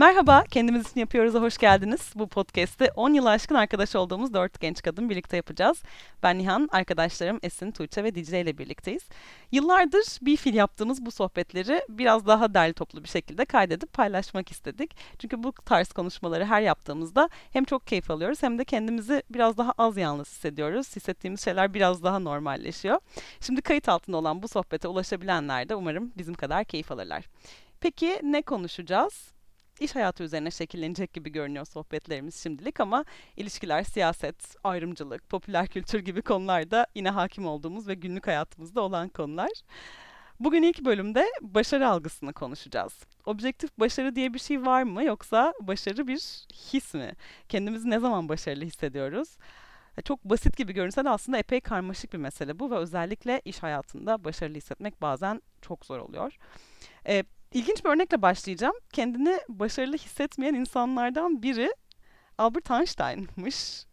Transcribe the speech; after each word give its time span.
Merhaba, 0.00 0.44
kendimiz 0.50 0.90
için 0.90 1.00
yapıyoruz'a 1.00 1.40
hoş 1.40 1.58
geldiniz. 1.58 2.12
Bu 2.14 2.28
podcast'i 2.28 2.90
10 2.96 3.14
yıl 3.14 3.26
aşkın 3.26 3.54
arkadaş 3.54 3.96
olduğumuz 3.96 4.34
4 4.34 4.60
genç 4.60 4.82
kadın 4.82 5.10
birlikte 5.10 5.36
yapacağız. 5.36 5.82
Ben 6.22 6.38
Nihan, 6.38 6.68
arkadaşlarım 6.72 7.38
Esin, 7.42 7.70
Tuğçe 7.70 8.04
ve 8.04 8.14
Dicle 8.14 8.40
ile 8.40 8.58
birlikteyiz. 8.58 9.02
Yıllardır 9.52 10.04
bir 10.22 10.36
fil 10.36 10.54
yaptığımız 10.54 11.06
bu 11.06 11.10
sohbetleri 11.10 11.82
biraz 11.88 12.26
daha 12.26 12.54
derli 12.54 12.72
toplu 12.72 13.04
bir 13.04 13.08
şekilde 13.08 13.44
kaydedip 13.44 13.92
paylaşmak 13.92 14.50
istedik. 14.50 14.96
Çünkü 15.18 15.42
bu 15.42 15.52
tarz 15.52 15.92
konuşmaları 15.92 16.44
her 16.44 16.60
yaptığımızda 16.60 17.28
hem 17.52 17.64
çok 17.64 17.86
keyif 17.86 18.10
alıyoruz 18.10 18.42
hem 18.42 18.58
de 18.58 18.64
kendimizi 18.64 19.22
biraz 19.30 19.58
daha 19.58 19.72
az 19.78 19.96
yalnız 19.96 20.28
hissediyoruz. 20.28 20.96
Hissettiğimiz 20.96 21.44
şeyler 21.44 21.74
biraz 21.74 22.02
daha 22.02 22.18
normalleşiyor. 22.18 23.00
Şimdi 23.40 23.62
kayıt 23.62 23.88
altında 23.88 24.16
olan 24.16 24.42
bu 24.42 24.48
sohbete 24.48 24.88
ulaşabilenler 24.88 25.68
de 25.68 25.74
umarım 25.74 26.12
bizim 26.16 26.34
kadar 26.34 26.64
keyif 26.64 26.92
alırlar. 26.92 27.24
Peki 27.80 28.20
ne 28.22 28.42
konuşacağız? 28.42 29.39
İş 29.80 29.94
hayatı 29.94 30.22
üzerine 30.22 30.50
şekillenecek 30.50 31.12
gibi 31.12 31.30
görünüyor 31.32 31.64
sohbetlerimiz 31.64 32.42
şimdilik 32.42 32.80
ama 32.80 33.04
ilişkiler, 33.36 33.82
siyaset, 33.82 34.56
ayrımcılık, 34.64 35.28
popüler 35.28 35.66
kültür 35.66 35.98
gibi 35.98 36.22
konularda 36.22 36.86
yine 36.94 37.10
hakim 37.10 37.46
olduğumuz 37.46 37.88
ve 37.88 37.94
günlük 37.94 38.26
hayatımızda 38.26 38.80
olan 38.80 39.08
konular. 39.08 39.50
Bugün 40.40 40.62
ilk 40.62 40.84
bölümde 40.84 41.26
başarı 41.40 41.88
algısını 41.88 42.32
konuşacağız. 42.32 42.92
Objektif 43.26 43.78
başarı 43.78 44.16
diye 44.16 44.34
bir 44.34 44.38
şey 44.38 44.66
var 44.66 44.82
mı 44.82 45.04
yoksa 45.04 45.54
başarı 45.60 46.06
bir 46.06 46.18
his 46.72 46.94
mi? 46.94 47.12
Kendimizi 47.48 47.90
ne 47.90 47.98
zaman 47.98 48.28
başarılı 48.28 48.64
hissediyoruz? 48.64 49.36
Çok 50.04 50.24
basit 50.24 50.56
gibi 50.56 50.72
görünse 50.72 51.04
de 51.04 51.10
aslında 51.10 51.38
epey 51.38 51.60
karmaşık 51.60 52.12
bir 52.12 52.18
mesele 52.18 52.58
bu 52.58 52.70
ve 52.70 52.76
özellikle 52.76 53.42
iş 53.44 53.62
hayatında 53.62 54.24
başarılı 54.24 54.56
hissetmek 54.56 55.02
bazen 55.02 55.42
çok 55.62 55.86
zor 55.86 55.98
oluyor. 55.98 56.36
Ee, 57.06 57.24
İlginç 57.54 57.84
bir 57.84 57.90
örnekle 57.90 58.22
başlayacağım. 58.22 58.74
Kendini 58.92 59.40
başarılı 59.48 59.96
hissetmeyen 59.96 60.54
insanlardan 60.54 61.42
biri 61.42 61.74
Albert 62.38 62.70
Einstein'mış. 62.70 63.84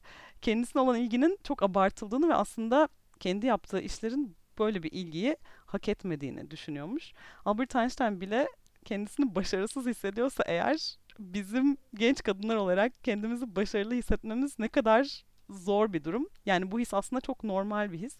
Kendisine 0.41 0.81
olan 0.81 0.95
ilginin 0.95 1.39
çok 1.43 1.63
abartıldığını 1.63 2.29
ve 2.29 2.33
aslında 2.33 2.87
kendi 3.19 3.45
yaptığı 3.45 3.79
işlerin 3.79 4.35
böyle 4.59 4.83
bir 4.83 4.91
ilgiyi 4.91 5.37
hak 5.65 5.89
etmediğini 5.89 6.51
düşünüyormuş. 6.51 7.13
Albert 7.45 7.75
Einstein 7.75 8.21
bile 8.21 8.47
kendisini 8.85 9.35
başarısız 9.35 9.85
hissediyorsa 9.85 10.43
eğer 10.47 10.97
bizim 11.19 11.77
genç 11.95 12.23
kadınlar 12.23 12.55
olarak 12.55 13.03
kendimizi 13.03 13.55
başarılı 13.55 13.93
hissetmemiz 13.93 14.59
ne 14.59 14.67
kadar 14.67 15.25
zor 15.49 15.93
bir 15.93 16.03
durum. 16.03 16.27
Yani 16.45 16.71
bu 16.71 16.79
his 16.79 16.93
aslında 16.93 17.21
çok 17.21 17.43
normal 17.43 17.91
bir 17.91 17.99
his. 17.99 18.17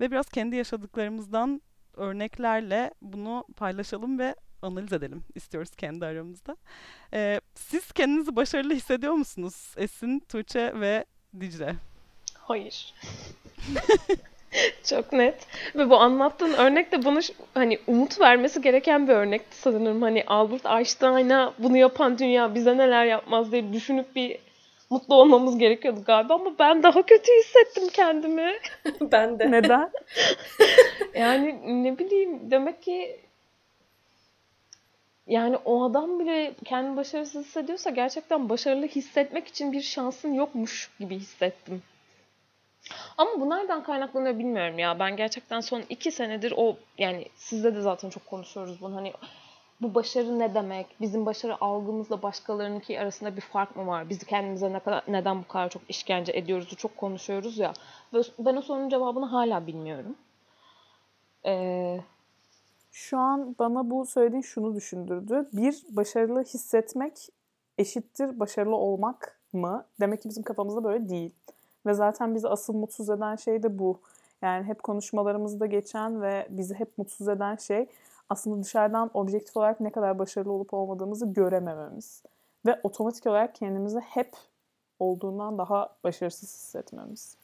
Ve 0.00 0.10
biraz 0.10 0.28
kendi 0.28 0.56
yaşadıklarımızdan 0.56 1.62
örneklerle 1.94 2.94
bunu 3.02 3.44
paylaşalım 3.56 4.18
ve 4.18 4.34
analiz 4.66 4.92
edelim 4.92 5.24
istiyoruz 5.34 5.70
kendi 5.76 6.06
aramızda. 6.06 6.56
Ee, 7.14 7.40
siz 7.54 7.92
kendinizi 7.92 8.36
başarılı 8.36 8.74
hissediyor 8.74 9.12
musunuz 9.12 9.74
Esin, 9.76 10.18
Tuğçe 10.18 10.80
ve 10.80 11.04
Dicle? 11.40 11.74
Hayır. 12.34 12.94
Çok 14.84 15.12
net. 15.12 15.46
Ve 15.74 15.90
bu 15.90 15.96
anlattığın 15.96 16.52
örnek 16.52 16.92
de 16.92 17.04
bana 17.04 17.20
hani 17.54 17.78
umut 17.86 18.20
vermesi 18.20 18.60
gereken 18.62 19.08
bir 19.08 19.12
örnekti 19.12 19.56
sanırım. 19.56 20.02
Hani 20.02 20.24
Albert 20.26 20.66
Einstein'a 20.66 21.54
bunu 21.58 21.76
yapan 21.76 22.18
dünya 22.18 22.54
bize 22.54 22.76
neler 22.76 23.04
yapmaz 23.04 23.52
diye 23.52 23.72
düşünüp 23.72 24.16
bir 24.16 24.38
mutlu 24.90 25.14
olmamız 25.14 25.58
gerekiyordu 25.58 26.00
galiba 26.06 26.34
ama 26.34 26.58
ben 26.58 26.82
daha 26.82 27.02
kötü 27.02 27.32
hissettim 27.38 27.88
kendimi. 27.92 28.52
ben 29.00 29.38
de. 29.38 29.50
Neden? 29.50 29.90
yani 31.14 31.60
ne 31.84 31.98
bileyim 31.98 32.50
demek 32.50 32.82
ki 32.82 33.20
yani 35.26 35.56
o 35.64 35.84
adam 35.84 36.18
bile 36.18 36.54
kendi 36.64 36.96
başarısız 36.96 37.46
hissediyorsa 37.46 37.90
gerçekten 37.90 38.48
başarılı 38.48 38.86
hissetmek 38.86 39.48
için 39.48 39.72
bir 39.72 39.82
şansın 39.82 40.32
yokmuş 40.32 40.90
gibi 41.00 41.16
hissettim. 41.16 41.82
Ama 43.18 43.30
bu 43.40 43.50
nereden 43.50 43.82
kaynaklanıyor 43.82 44.38
bilmiyorum 44.38 44.78
ya. 44.78 44.98
Ben 44.98 45.16
gerçekten 45.16 45.60
son 45.60 45.82
iki 45.88 46.10
senedir 46.10 46.54
o 46.56 46.76
yani 46.98 47.28
sizde 47.34 47.74
de 47.74 47.80
zaten 47.80 48.10
çok 48.10 48.26
konuşuyoruz 48.26 48.80
bunu. 48.80 48.96
Hani 48.96 49.12
bu 49.80 49.94
başarı 49.94 50.38
ne 50.38 50.54
demek? 50.54 50.86
Bizim 51.00 51.26
başarı 51.26 51.60
algımızla 51.60 52.22
başkalarınınki 52.22 53.00
arasında 53.00 53.36
bir 53.36 53.40
fark 53.40 53.76
mı 53.76 53.86
var? 53.86 54.08
Biz 54.08 54.24
kendimize 54.24 54.72
ne 54.72 54.78
kadar, 54.78 55.02
neden 55.08 55.42
bu 55.42 55.48
kadar 55.48 55.68
çok 55.68 55.82
işkence 55.88 56.32
ediyoruz? 56.32 56.76
Çok 56.76 56.96
konuşuyoruz 56.96 57.58
ya. 57.58 57.72
Ben 58.38 58.56
o 58.56 58.62
sorunun 58.62 58.88
cevabını 58.88 59.26
hala 59.26 59.66
bilmiyorum. 59.66 60.16
Ee, 61.46 62.00
şu 62.96 63.18
an 63.18 63.56
bana 63.58 63.90
bu 63.90 64.06
söylediğin 64.06 64.42
şunu 64.42 64.74
düşündürdü. 64.74 65.48
Bir, 65.52 65.84
başarılı 65.88 66.42
hissetmek 66.42 67.28
eşittir 67.78 68.40
başarılı 68.40 68.76
olmak 68.76 69.40
mı? 69.52 69.86
Demek 70.00 70.22
ki 70.22 70.28
bizim 70.28 70.42
kafamızda 70.42 70.84
böyle 70.84 71.08
değil. 71.08 71.30
Ve 71.86 71.94
zaten 71.94 72.34
bizi 72.34 72.48
asıl 72.48 72.74
mutsuz 72.74 73.10
eden 73.10 73.36
şey 73.36 73.62
de 73.62 73.78
bu. 73.78 74.00
Yani 74.42 74.64
hep 74.64 74.82
konuşmalarımızda 74.82 75.66
geçen 75.66 76.22
ve 76.22 76.46
bizi 76.50 76.74
hep 76.74 76.98
mutsuz 76.98 77.28
eden 77.28 77.56
şey 77.56 77.86
aslında 78.28 78.62
dışarıdan 78.62 79.10
objektif 79.14 79.56
olarak 79.56 79.80
ne 79.80 79.90
kadar 79.90 80.18
başarılı 80.18 80.52
olup 80.52 80.74
olmadığımızı 80.74 81.26
göremememiz. 81.26 82.22
Ve 82.66 82.80
otomatik 82.82 83.26
olarak 83.26 83.54
kendimizi 83.54 84.00
hep 84.00 84.30
olduğundan 85.00 85.58
daha 85.58 85.96
başarısız 86.04 86.54
hissetmemiz. 86.54 87.36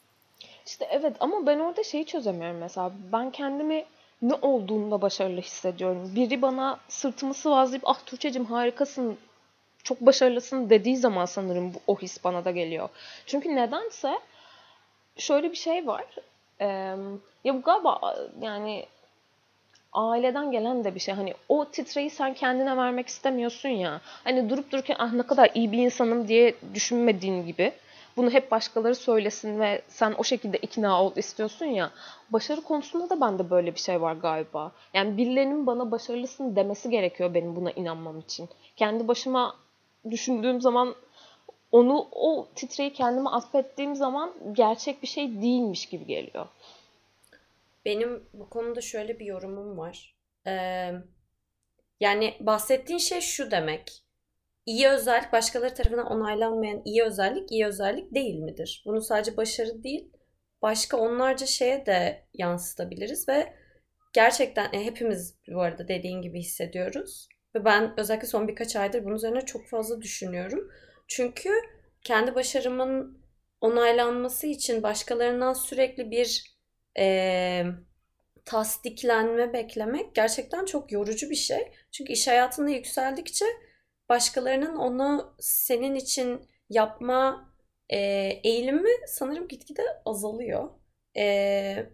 İşte 0.67 0.89
evet 0.91 1.17
ama 1.21 1.47
ben 1.47 1.59
orada 1.59 1.83
şeyi 1.83 2.07
çözemiyorum 2.07 2.59
mesela. 2.59 2.93
Ben 3.13 3.31
kendimi 3.31 3.85
ne 4.23 4.35
olduğunda 4.35 5.03
başarılı 5.03 5.41
hissediyorum. 5.41 6.13
Biri 6.15 6.43
bana 6.43 6.81
sırtımı 6.89 7.35
sıvazlayıp 7.35 7.83
ah 7.87 7.99
Tuğçe'cim 8.07 8.45
harikasın, 8.45 9.19
çok 9.83 10.01
başarılısın 10.01 10.71
dediği 10.71 10.97
zaman 10.97 11.25
sanırım 11.25 11.75
bu, 11.75 11.79
o 11.87 11.99
his 11.99 12.25
bana 12.25 12.45
da 12.45 12.51
geliyor. 12.51 12.89
Çünkü 13.27 13.57
nedense 13.57 14.19
şöyle 15.17 15.51
bir 15.51 15.57
şey 15.57 15.87
var. 15.87 16.05
Ee, 16.61 16.67
ya 17.45 17.55
bu 17.55 17.63
galiba 17.63 18.17
yani 18.41 18.87
aileden 19.93 20.51
gelen 20.51 20.85
de 20.85 20.95
bir 20.95 21.01
şey. 21.01 21.15
Hani 21.15 21.35
o 21.49 21.65
titreyi 21.65 22.11
sen 22.11 22.35
kendine 22.35 22.77
vermek 22.77 23.09
istemiyorsun 23.09 23.69
ya. 23.69 24.01
Hani 24.25 24.51
durup 24.51 24.73
dururken 24.73 24.97
ah 24.99 25.13
ne 25.13 25.23
kadar 25.23 25.51
iyi 25.55 25.73
bir 25.73 25.79
insanım 25.79 26.29
diye 26.29 26.55
düşünmediğin 26.75 27.47
gibi 27.47 27.73
bunu 28.17 28.31
hep 28.31 28.51
başkaları 28.51 28.95
söylesin 28.95 29.61
ve 29.61 29.83
sen 29.89 30.15
o 30.19 30.25
şekilde 30.25 30.59
ikna 30.59 31.05
ol 31.05 31.13
istiyorsun 31.17 31.67
ya. 31.67 31.91
Başarı 32.31 32.61
konusunda 32.61 33.11
da 33.11 33.21
bende 33.21 33.51
böyle 33.51 33.75
bir 33.75 33.81
şey 33.81 34.01
var 34.01 34.15
galiba. 34.15 34.73
Yani 34.95 35.17
birilerinin 35.17 35.67
bana 35.67 35.91
başarılısın 35.91 36.57
demesi 36.57 36.91
gerekiyor 36.91 37.35
benim 37.35 37.57
buna 37.57 37.71
inanmam 37.71 38.19
için. 38.19 38.49
Kendi 38.77 39.09
başıma 39.09 39.57
düşündüğüm 40.11 40.61
zaman 40.61 40.95
onu 41.73 42.09
o 42.13 42.49
titreyi 42.55 42.93
kendime 42.93 43.31
atfettiğim 43.31 43.97
zaman 43.97 44.35
gerçek 44.53 45.03
bir 45.03 45.09
şey 45.09 45.43
değilmiş 45.43 45.87
gibi 45.87 46.07
geliyor. 46.07 46.47
Benim 47.85 48.25
bu 48.35 48.49
konuda 48.49 48.81
şöyle 48.81 49.19
bir 49.19 49.27
yorumum 49.27 49.79
var. 49.79 50.15
Ee, 50.47 50.93
yani 52.01 52.35
bahsettiğin 52.41 52.99
şey 52.99 53.21
şu 53.21 53.51
demek 53.51 54.02
iyi 54.67 54.89
özellik 54.89 55.33
başkaları 55.33 55.75
tarafından 55.75 56.07
onaylanmayan 56.07 56.83
iyi 56.85 57.05
özellik 57.05 57.53
iyi 57.53 57.67
özellik 57.67 58.15
değil 58.15 58.39
midir? 58.39 58.83
Bunu 58.87 59.01
sadece 59.01 59.37
başarı 59.37 59.83
değil 59.83 60.13
başka 60.63 60.97
onlarca 60.97 61.47
şeye 61.47 61.87
de 61.87 62.27
yansıtabiliriz 62.35 63.29
ve 63.29 63.55
gerçekten 64.13 64.73
e, 64.73 64.85
hepimiz 64.85 65.35
bu 65.49 65.61
arada 65.61 65.89
dediğin 65.89 66.23
gibi 66.23 66.41
hissediyoruz. 66.41 67.29
Ve 67.55 67.65
ben 67.65 67.95
özellikle 68.01 68.27
son 68.27 68.49
birkaç 68.49 68.77
aydır 68.77 69.05
bunun 69.05 69.15
üzerine 69.15 69.41
çok 69.41 69.69
fazla 69.69 70.03
düşünüyorum. 70.03 70.71
Çünkü 71.09 71.51
kendi 72.05 72.35
başarımın 72.35 73.23
onaylanması 73.61 74.47
için 74.47 74.83
başkalarından 74.83 75.53
sürekli 75.53 76.11
bir 76.11 76.57
e, 76.99 77.65
tasdiklenme 78.45 79.53
beklemek 79.53 80.15
gerçekten 80.15 80.65
çok 80.65 80.93
yorucu 80.93 81.31
bir 81.31 81.35
şey. 81.35 81.73
Çünkü 81.93 82.13
iş 82.13 82.29
hayatında 82.29 82.71
yükseldikçe 82.71 83.45
başkalarının 84.13 84.77
onu 84.77 85.35
senin 85.39 85.95
için 85.95 86.49
yapma 86.71 87.53
e, 87.89 87.99
eğilimi 88.45 88.91
sanırım 89.07 89.49
gitgide 89.49 89.83
azalıyor. 90.05 90.71
E, 91.17 91.87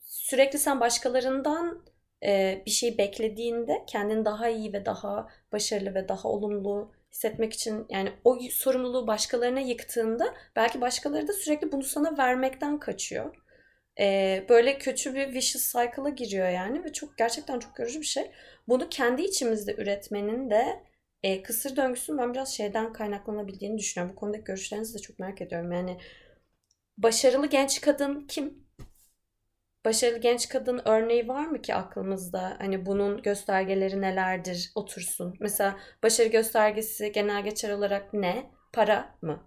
sürekli 0.00 0.58
sen 0.58 0.80
başkalarından 0.80 1.84
e, 2.24 2.62
bir 2.66 2.70
şey 2.70 2.98
beklediğinde 2.98 3.84
kendini 3.86 4.24
daha 4.24 4.48
iyi 4.48 4.72
ve 4.72 4.86
daha 4.86 5.28
başarılı 5.52 5.94
ve 5.94 6.08
daha 6.08 6.28
olumlu 6.28 6.92
hissetmek 7.12 7.52
için 7.52 7.86
yani 7.90 8.12
o 8.24 8.38
sorumluluğu 8.50 9.06
başkalarına 9.06 9.60
yıktığında 9.60 10.34
belki 10.56 10.80
başkaları 10.80 11.28
da 11.28 11.32
sürekli 11.32 11.72
bunu 11.72 11.82
sana 11.82 12.18
vermekten 12.18 12.78
kaçıyor. 12.78 13.36
Ee, 14.00 14.46
böyle 14.48 14.78
kötü 14.78 15.14
bir 15.14 15.28
vicious 15.34 15.72
cycle'a 15.72 16.08
giriyor 16.08 16.48
yani 16.48 16.84
ve 16.84 16.92
çok 16.92 17.18
gerçekten 17.18 17.58
çok 17.58 17.78
yorucu 17.78 18.00
bir 18.00 18.06
şey. 18.06 18.30
Bunu 18.68 18.88
kendi 18.88 19.22
içimizde 19.22 19.74
üretmenin 19.74 20.50
de 20.50 20.87
e, 21.22 21.42
kısır 21.42 21.76
döngüsünün 21.76 22.18
ben 22.18 22.34
biraz 22.34 22.54
şeyden 22.56 22.92
kaynaklanabildiğini 22.92 23.78
düşünüyorum. 23.78 24.16
Bu 24.16 24.20
konudaki 24.20 24.44
görüşlerinizi 24.44 24.94
de 24.94 24.98
çok 24.98 25.18
merak 25.18 25.40
ediyorum. 25.42 25.72
Yani 25.72 25.98
başarılı 26.98 27.46
genç 27.46 27.80
kadın 27.80 28.26
kim? 28.26 28.68
başarılı 29.84 30.18
genç 30.18 30.48
kadın 30.48 30.80
örneği 30.84 31.28
var 31.28 31.46
mı 31.46 31.62
ki 31.62 31.74
aklımızda? 31.74 32.56
Hani 32.58 32.86
bunun 32.86 33.22
göstergeleri 33.22 34.00
nelerdir 34.00 34.72
otursun. 34.74 35.34
Mesela 35.40 35.76
başarı 36.02 36.28
göstergesi 36.28 37.12
genel 37.12 37.44
geçer 37.44 37.70
olarak 37.70 38.14
ne? 38.14 38.50
Para 38.72 39.18
mı? 39.22 39.42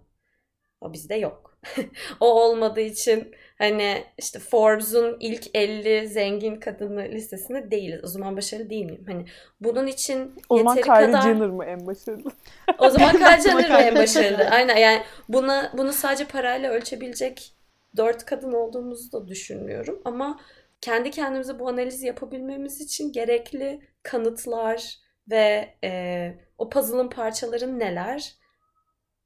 O 0.80 0.92
bizde 0.92 1.14
yok. 1.14 1.58
o 2.20 2.26
olmadığı 2.44 2.80
için 2.80 3.34
hani 3.58 4.04
işte 4.18 4.38
Forbes'un 4.38 5.16
ilk 5.20 5.56
50 5.56 6.08
zengin 6.08 6.56
kadını 6.56 7.04
listesinde 7.04 7.70
değiliz. 7.70 8.00
O 8.04 8.06
zaman 8.06 8.36
başarılı 8.36 8.70
değil 8.70 8.84
miyim? 8.84 9.04
Hani 9.06 9.24
bunun 9.60 9.86
için 9.86 10.34
o 10.48 10.58
zaman 10.58 10.76
yeteri 10.76 10.94
Kylie 10.94 11.06
kadar... 11.06 11.22
Jenner 11.22 11.48
mı 11.48 11.64
en 11.64 11.86
başarılı? 11.86 12.30
o 12.78 12.90
zaman 12.90 13.12
Kylie 13.12 13.40
Jenner 13.40 13.70
mı 13.70 13.76
en 13.76 13.94
başarılı? 13.94 14.44
Aynen 14.50 14.76
yani 14.76 15.02
buna 15.28 15.72
bunu 15.76 15.92
sadece 15.92 16.24
parayla 16.24 16.72
ölçebilecek 16.72 17.52
dört 17.96 18.24
kadın 18.24 18.52
olduğumuzu 18.52 19.12
da 19.12 19.28
düşünmüyorum. 19.28 20.02
Ama 20.04 20.40
kendi 20.80 21.10
kendimize 21.10 21.58
bu 21.58 21.68
analizi 21.68 22.06
yapabilmemiz 22.06 22.80
için 22.80 23.12
gerekli 23.12 23.80
kanıtlar 24.02 24.98
ve 25.30 25.74
e, 25.84 26.34
o 26.58 26.68
puzzle'ın 26.68 27.08
parçaları 27.08 27.78
neler? 27.78 28.41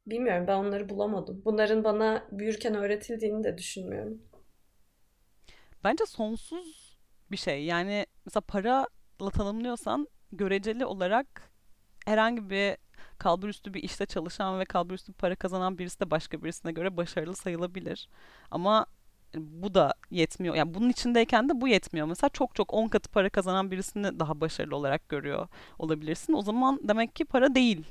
Bilmiyorum 0.06 0.44
ben 0.46 0.56
onları 0.56 0.88
bulamadım. 0.88 1.42
Bunların 1.44 1.84
bana 1.84 2.26
büyürken 2.32 2.74
öğretildiğini 2.74 3.44
de 3.44 3.58
düşünmüyorum. 3.58 4.22
Bence 5.84 6.06
sonsuz 6.06 6.96
bir 7.30 7.36
şey. 7.36 7.64
Yani 7.64 8.06
mesela 8.26 8.40
parayla 8.40 8.86
tanımlıyorsan 9.34 10.08
göreceli 10.32 10.86
olarak 10.86 11.50
herhangi 12.06 12.50
bir 12.50 12.76
kalbur 13.18 13.48
üstü 13.48 13.74
bir 13.74 13.82
işte 13.82 14.06
çalışan 14.06 14.60
ve 14.60 14.64
kalbur 14.64 14.94
üstü 14.94 15.12
para 15.12 15.36
kazanan 15.36 15.78
birisi 15.78 16.00
de 16.00 16.10
başka 16.10 16.42
birisine 16.42 16.72
göre 16.72 16.96
başarılı 16.96 17.36
sayılabilir. 17.36 18.08
Ama 18.50 18.86
bu 19.34 19.74
da 19.74 19.94
yetmiyor. 20.10 20.54
Yani 20.54 20.74
bunun 20.74 20.88
içindeyken 20.88 21.48
de 21.48 21.60
bu 21.60 21.68
yetmiyor. 21.68 22.06
Mesela 22.06 22.30
çok 22.30 22.54
çok 22.54 22.74
10 22.74 22.88
katı 22.88 23.10
para 23.10 23.30
kazanan 23.30 23.70
birisini 23.70 24.20
daha 24.20 24.40
başarılı 24.40 24.76
olarak 24.76 25.08
görüyor 25.08 25.48
olabilirsin. 25.78 26.32
O 26.32 26.42
zaman 26.42 26.80
demek 26.82 27.16
ki 27.16 27.24
para 27.24 27.54
değil 27.54 27.84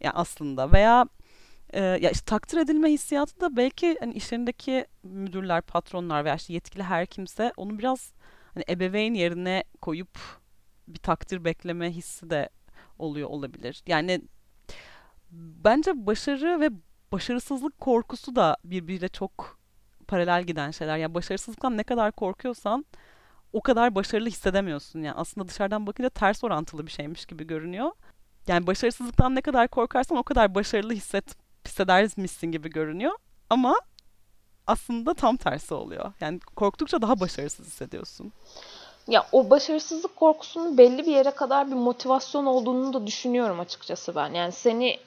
yani 0.00 0.14
aslında 0.14 0.72
veya 0.72 1.06
e, 1.72 1.80
ya 1.80 2.10
işte 2.10 2.24
takdir 2.24 2.58
edilme 2.58 2.90
hissiyatı 2.90 3.40
da 3.40 3.56
belki 3.56 3.96
hani 4.00 4.14
işlerindeki 4.14 4.86
müdürler, 5.02 5.62
patronlar 5.62 6.24
veya 6.24 6.34
işte 6.34 6.52
yetkili 6.52 6.82
her 6.82 7.06
kimse 7.06 7.52
onu 7.56 7.78
biraz 7.78 8.12
hani 8.54 8.64
ebeveyn 8.68 9.14
yerine 9.14 9.64
koyup 9.80 10.18
bir 10.88 10.98
takdir 10.98 11.44
bekleme 11.44 11.90
hissi 11.90 12.30
de 12.30 12.48
oluyor 12.98 13.28
olabilir. 13.28 13.82
Yani 13.86 14.22
bence 15.30 16.06
başarı 16.06 16.60
ve 16.60 16.70
başarısızlık 17.12 17.78
korkusu 17.78 18.36
da 18.36 18.56
birbiriyle 18.64 19.08
çok 19.08 19.58
paralel 20.08 20.44
giden 20.44 20.70
şeyler. 20.70 20.96
Yani 20.96 21.14
başarısızlıktan 21.14 21.76
ne 21.76 21.82
kadar 21.82 22.12
korkuyorsan 22.12 22.84
o 23.52 23.60
kadar 23.60 23.94
başarılı 23.94 24.28
hissedemiyorsun. 24.28 25.02
Yani 25.02 25.14
aslında 25.16 25.48
dışarıdan 25.48 25.86
bakınca 25.86 26.08
ters 26.10 26.44
orantılı 26.44 26.86
bir 26.86 26.90
şeymiş 26.90 27.26
gibi 27.26 27.46
görünüyor. 27.46 27.90
Yani 28.46 28.66
başarısızlıktan 28.66 29.34
ne 29.34 29.40
kadar 29.40 29.68
korkarsan 29.68 30.18
o 30.18 30.22
kadar 30.22 30.54
başarılı 30.54 30.92
hisset 30.92 31.41
hissederiz 31.66 32.42
gibi 32.42 32.70
görünüyor. 32.70 33.12
Ama 33.50 33.74
aslında 34.66 35.14
tam 35.14 35.36
tersi 35.36 35.74
oluyor. 35.74 36.12
Yani 36.20 36.40
korktukça 36.56 37.02
daha 37.02 37.20
başarısız 37.20 37.66
hissediyorsun. 37.66 38.32
Ya 39.08 39.26
o 39.32 39.50
başarısızlık 39.50 40.16
korkusunun 40.16 40.78
belli 40.78 40.98
bir 40.98 41.12
yere 41.12 41.30
kadar 41.30 41.66
bir 41.66 41.74
motivasyon 41.74 42.46
olduğunu 42.46 42.92
da 42.92 43.06
düşünüyorum 43.06 43.60
açıkçası 43.60 44.14
ben. 44.14 44.34
Yani 44.34 44.52
seni 44.52 44.98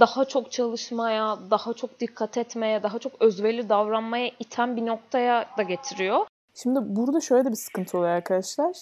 daha 0.00 0.24
çok 0.24 0.52
çalışmaya, 0.52 1.38
daha 1.50 1.72
çok 1.72 2.00
dikkat 2.00 2.36
etmeye, 2.36 2.82
daha 2.82 2.98
çok 2.98 3.22
özveri 3.22 3.68
davranmaya 3.68 4.30
iten 4.38 4.76
bir 4.76 4.86
noktaya 4.86 5.48
da 5.58 5.62
getiriyor. 5.62 6.26
Şimdi 6.54 6.78
burada 6.82 7.20
şöyle 7.20 7.44
de 7.44 7.50
bir 7.50 7.56
sıkıntı 7.56 7.98
oluyor 7.98 8.12
arkadaşlar. 8.12 8.76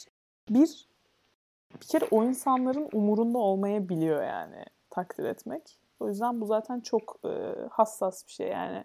Bir, 0.50 0.88
bir 1.80 1.86
kere 1.86 2.04
o 2.10 2.24
insanların 2.24 2.88
umurunda 2.92 3.38
olmayabiliyor 3.38 4.22
yani 4.24 4.64
takdir 4.90 5.24
etmek. 5.24 5.79
O 6.00 6.08
yüzden 6.08 6.40
bu 6.40 6.46
zaten 6.46 6.80
çok 6.80 7.16
e, 7.24 7.54
hassas 7.70 8.26
bir 8.26 8.32
şey 8.32 8.48
yani. 8.48 8.82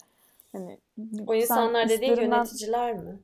Hani 0.52 0.80
o 1.28 1.34
insanlar 1.34 1.90
dediğin 1.90 2.16
yöneticiler 2.16 2.94
mi? 2.94 3.20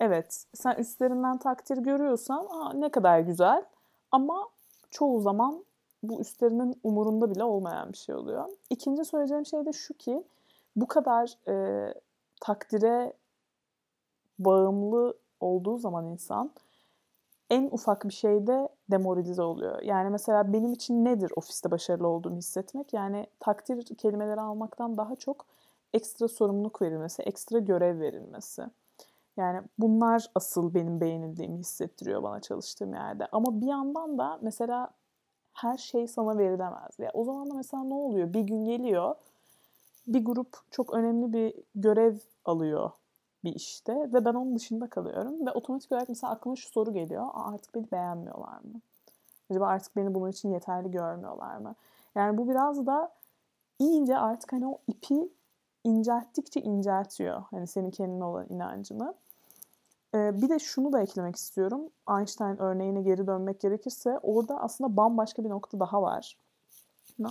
Evet. 0.00 0.44
Sen 0.54 0.74
üstlerinden 0.74 1.38
takdir 1.38 1.76
görüyorsan 1.76 2.46
Aa, 2.50 2.72
ne 2.72 2.88
kadar 2.88 3.20
güzel 3.20 3.64
ama 4.12 4.48
çoğu 4.90 5.20
zaman 5.20 5.64
bu 6.02 6.20
üstlerinin 6.20 6.80
umurunda 6.84 7.30
bile 7.30 7.44
olmayan 7.44 7.92
bir 7.92 7.98
şey 7.98 8.14
oluyor. 8.14 8.44
İkinci 8.70 9.04
söyleyeceğim 9.04 9.46
şey 9.46 9.66
de 9.66 9.72
şu 9.72 9.94
ki 9.94 10.24
bu 10.76 10.86
kadar 10.86 11.34
e, 11.48 11.94
takdire 12.40 13.12
bağımlı 14.38 15.14
olduğu 15.40 15.78
zaman 15.78 16.04
insan 16.04 16.50
en 17.50 17.68
ufak 17.72 18.04
bir 18.04 18.12
şeyde 18.12 18.68
demoralize 18.90 19.42
oluyor. 19.42 19.82
Yani 19.82 20.10
mesela 20.10 20.52
benim 20.52 20.72
için 20.72 21.04
nedir 21.04 21.32
ofiste 21.36 21.70
başarılı 21.70 22.08
olduğumu 22.08 22.36
hissetmek? 22.36 22.92
Yani 22.92 23.26
takdir 23.40 23.96
kelimeleri 23.96 24.40
almaktan 24.40 24.96
daha 24.96 25.16
çok 25.16 25.46
ekstra 25.94 26.28
sorumluluk 26.28 26.82
verilmesi, 26.82 27.22
ekstra 27.22 27.58
görev 27.58 28.00
verilmesi. 28.00 28.62
Yani 29.36 29.62
bunlar 29.78 30.26
asıl 30.34 30.74
benim 30.74 31.00
beğenildiğimi 31.00 31.58
hissettiriyor 31.58 32.22
bana 32.22 32.40
çalıştığım 32.40 32.94
yerde. 32.94 33.26
Ama 33.32 33.60
bir 33.60 33.66
yandan 33.66 34.18
da 34.18 34.38
mesela 34.42 34.90
her 35.52 35.76
şey 35.78 36.08
sana 36.08 36.38
verilemez. 36.38 36.98
Ya 36.98 37.10
o 37.14 37.24
zaman 37.24 37.50
da 37.50 37.54
mesela 37.54 37.84
ne 37.84 37.94
oluyor? 37.94 38.32
Bir 38.34 38.40
gün 38.40 38.64
geliyor, 38.64 39.14
bir 40.06 40.24
grup 40.24 40.56
çok 40.70 40.94
önemli 40.94 41.32
bir 41.32 41.54
görev 41.74 42.16
alıyor 42.44 42.90
bir 43.44 43.54
işte 43.54 44.12
ve 44.12 44.24
ben 44.24 44.34
onun 44.34 44.56
dışında 44.56 44.86
kalıyorum 44.86 45.46
ve 45.46 45.50
otomatik 45.50 45.92
olarak 45.92 46.08
mesela 46.08 46.32
aklıma 46.32 46.56
şu 46.56 46.68
soru 46.68 46.92
geliyor. 46.92 47.28
artık 47.34 47.74
beni 47.74 47.90
beğenmiyorlar 47.90 48.58
mı? 48.58 48.80
Acaba 49.50 49.66
artık 49.66 49.96
beni 49.96 50.14
bunun 50.14 50.30
için 50.30 50.52
yeterli 50.52 50.90
görmüyorlar 50.90 51.56
mı? 51.56 51.74
Yani 52.14 52.38
bu 52.38 52.48
biraz 52.48 52.86
da 52.86 53.12
iyice 53.78 54.18
artık 54.18 54.52
hani 54.52 54.66
o 54.66 54.78
ipi 54.88 55.28
incelttikçe 55.84 56.60
inceltiyor. 56.60 57.42
Hani 57.50 57.66
senin 57.66 57.90
kendine 57.90 58.24
olan 58.24 58.46
inancını. 58.48 59.14
Ee, 60.14 60.42
bir 60.42 60.48
de 60.48 60.58
şunu 60.58 60.92
da 60.92 61.00
eklemek 61.00 61.36
istiyorum. 61.36 61.90
Einstein 62.10 62.62
örneğine 62.62 63.02
geri 63.02 63.26
dönmek 63.26 63.60
gerekirse 63.60 64.18
orada 64.22 64.60
aslında 64.60 64.96
bambaşka 64.96 65.44
bir 65.44 65.50
nokta 65.50 65.80
daha 65.80 66.02
var. 66.02 66.36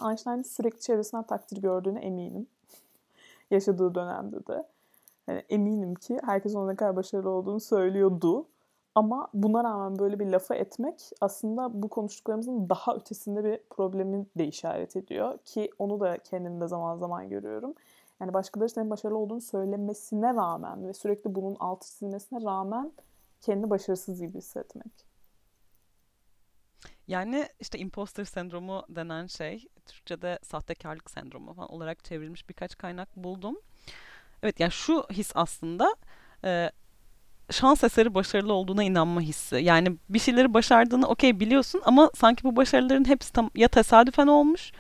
Einstein'ın 0.09 0.41
sürekli 0.41 0.79
çevresinden 0.79 1.23
takdir 1.23 1.61
gördüğüne 1.61 1.99
eminim. 1.99 2.47
Yaşadığı 3.51 3.95
dönemde 3.95 4.47
de. 4.47 4.72
Yani 5.27 5.43
eminim 5.49 5.95
ki 5.95 6.19
herkes 6.25 6.55
ona 6.55 6.71
ne 6.71 6.75
kadar 6.75 6.95
başarılı 6.95 7.29
olduğunu 7.29 7.59
söylüyordu. 7.59 8.47
Ama 8.95 9.29
buna 9.33 9.63
rağmen 9.63 9.99
böyle 9.99 10.19
bir 10.19 10.25
lafa 10.25 10.55
etmek 10.55 11.11
aslında 11.21 11.83
bu 11.83 11.89
konuştuklarımızın 11.89 12.69
daha 12.69 12.95
ötesinde 12.95 13.43
bir 13.43 13.59
problemi 13.69 14.25
de 14.37 14.47
işaret 14.47 14.95
ediyor. 14.95 15.37
Ki 15.45 15.69
onu 15.79 15.99
da 15.99 16.17
kendimde 16.17 16.67
zaman 16.67 16.97
zaman 16.97 17.29
görüyorum. 17.29 17.73
Yani 18.21 18.33
başkaları 18.33 18.69
senin 18.69 18.89
başarılı 18.89 19.17
olduğunu 19.17 19.41
söylemesine 19.41 20.33
rağmen 20.33 20.87
ve 20.87 20.93
sürekli 20.93 21.35
bunun 21.35 21.55
altı 21.55 21.87
çizilmesine 21.87 22.43
rağmen 22.43 22.91
kendi 23.41 23.69
başarısız 23.69 24.21
gibi 24.21 24.37
hissetmek. 24.37 25.13
Yani 27.07 27.47
işte 27.59 27.79
imposter 27.79 28.25
sendromu 28.25 28.83
denen 28.89 29.27
şey 29.27 29.67
Türkçe'de 29.85 30.39
sahtekarlık 30.43 31.11
sendromu 31.11 31.53
falan 31.53 31.71
olarak 31.71 32.03
çevrilmiş 32.03 32.49
birkaç 32.49 32.77
kaynak 32.77 33.15
buldum. 33.15 33.57
Evet 34.43 34.59
yani 34.59 34.71
şu 34.71 35.05
his 35.11 35.31
aslında 35.35 35.95
e, 36.45 36.71
şans 37.51 37.83
eseri 37.83 38.13
başarılı 38.13 38.53
olduğuna 38.53 38.83
inanma 38.83 39.21
hissi. 39.21 39.55
Yani 39.55 39.97
bir 40.09 40.19
şeyleri 40.19 40.53
başardığını 40.53 41.07
okey 41.07 41.39
biliyorsun 41.39 41.81
ama 41.85 42.11
sanki 42.15 42.43
bu 42.43 42.55
başarıların 42.55 43.07
hepsi 43.07 43.33
tam 43.33 43.49
ya 43.55 43.67
tesadüfen 43.67 44.27
olmuş 44.27 44.71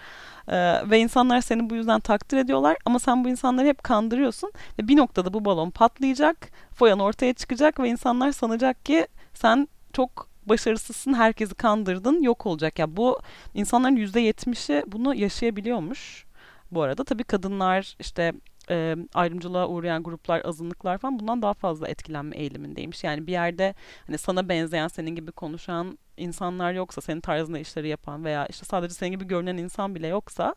ee, 0.47 0.89
ve 0.89 0.99
insanlar 0.99 1.41
seni 1.41 1.69
bu 1.69 1.75
yüzden 1.75 1.99
takdir 1.99 2.37
ediyorlar 2.37 2.77
ama 2.85 2.99
sen 2.99 3.23
bu 3.23 3.29
insanları 3.29 3.67
hep 3.67 3.83
kandırıyorsun 3.83 4.51
ve 4.79 4.87
bir 4.87 4.97
noktada 4.97 5.33
bu 5.33 5.45
balon 5.45 5.69
patlayacak, 5.69 6.49
foyan 6.75 6.99
ortaya 6.99 7.33
çıkacak 7.33 7.79
ve 7.79 7.89
insanlar 7.89 8.31
sanacak 8.31 8.85
ki 8.85 9.07
sen 9.33 9.67
çok 9.93 10.29
başarısızsın, 10.45 11.13
herkesi 11.13 11.55
kandırdın, 11.55 12.21
yok 12.21 12.45
olacak. 12.45 12.79
Ya 12.79 12.83
yani 12.83 12.97
bu 12.97 13.19
insanların 13.53 13.95
yüzde 13.95 14.19
yetmişi 14.19 14.83
bunu 14.87 15.15
yaşayabiliyormuş. 15.15 16.25
Bu 16.71 16.81
arada 16.81 17.03
tabii 17.03 17.23
kadınlar 17.23 17.95
işte 17.99 18.33
e, 18.69 18.95
ayrımcılığa 19.13 19.67
uğrayan 19.67 20.03
gruplar, 20.03 20.41
azınlıklar 20.45 20.97
falan 20.97 21.19
bundan 21.19 21.41
daha 21.41 21.53
fazla 21.53 21.87
etkilenme 21.87 22.37
eğilimindeymiş. 22.37 23.03
Yani 23.03 23.27
bir 23.27 23.31
yerde 23.31 23.75
hani 24.07 24.17
sana 24.17 24.49
benzeyen, 24.49 24.87
senin 24.87 25.15
gibi 25.15 25.31
konuşan 25.31 25.97
insanlar 26.17 26.73
yoksa, 26.73 27.01
senin 27.01 27.21
tarzında 27.21 27.59
işleri 27.59 27.87
yapan 27.87 28.25
veya 28.25 28.45
işte 28.45 28.65
sadece 28.65 28.93
senin 28.93 29.11
gibi 29.11 29.27
görünen 29.27 29.57
insan 29.57 29.95
bile 29.95 30.07
yoksa 30.07 30.55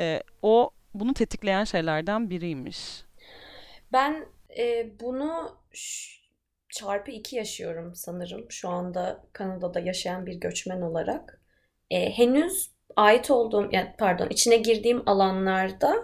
e, 0.00 0.22
o 0.42 0.70
bunu 0.94 1.14
tetikleyen 1.14 1.64
şeylerden 1.64 2.30
biriymiş. 2.30 3.04
Ben 3.92 4.26
e, 4.58 4.92
bunu 5.00 5.56
çarpı 6.68 7.10
iki 7.10 7.36
yaşıyorum 7.36 7.94
sanırım 7.94 8.46
şu 8.48 8.68
anda 8.68 9.24
Kanada'da 9.32 9.80
yaşayan 9.80 10.26
bir 10.26 10.34
göçmen 10.34 10.80
olarak. 10.80 11.40
E, 11.90 12.10
henüz 12.18 12.70
ait 12.96 13.30
olduğum, 13.30 13.68
yani 13.72 13.94
pardon 13.98 14.28
içine 14.30 14.56
girdiğim 14.56 15.08
alanlarda 15.08 15.94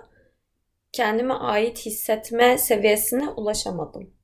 kendime 0.95 1.35
ait 1.35 1.87
hissetme 1.87 2.59
seviyesine 2.59 3.29
ulaşamadım. 3.29 4.15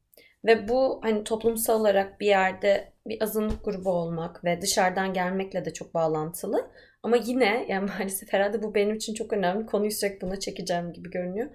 Ve 0.44 0.68
bu 0.68 1.00
hani 1.02 1.24
toplumsal 1.24 1.80
olarak 1.80 2.20
bir 2.20 2.26
yerde 2.26 2.92
bir 3.06 3.22
azınlık 3.22 3.64
grubu 3.64 3.90
olmak 3.90 4.44
ve 4.44 4.62
dışarıdan 4.62 5.12
gelmekle 5.12 5.64
de 5.64 5.72
çok 5.72 5.94
bağlantılı. 5.94 6.70
Ama 7.02 7.16
yine 7.16 7.66
yani 7.68 7.90
maalesef 7.98 8.32
herhalde 8.32 8.62
bu 8.62 8.74
benim 8.74 8.96
için 8.96 9.14
çok 9.14 9.32
önemli. 9.32 9.66
Konuyu 9.66 9.90
sürekli 9.90 10.20
buna 10.26 10.40
çekeceğim 10.40 10.92
gibi 10.92 11.10
görünüyor. 11.10 11.50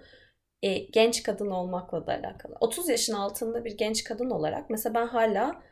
E, 0.63 0.77
genç 0.77 1.23
kadın 1.23 1.49
olmakla 1.49 2.07
da 2.07 2.11
alakalı. 2.11 2.55
30 2.59 2.89
yaşın 2.89 3.13
altında 3.13 3.65
bir 3.65 3.77
genç 3.77 4.03
kadın 4.03 4.29
olarak 4.29 4.69
mesela 4.69 4.93
ben 4.93 5.07
hala 5.07 5.63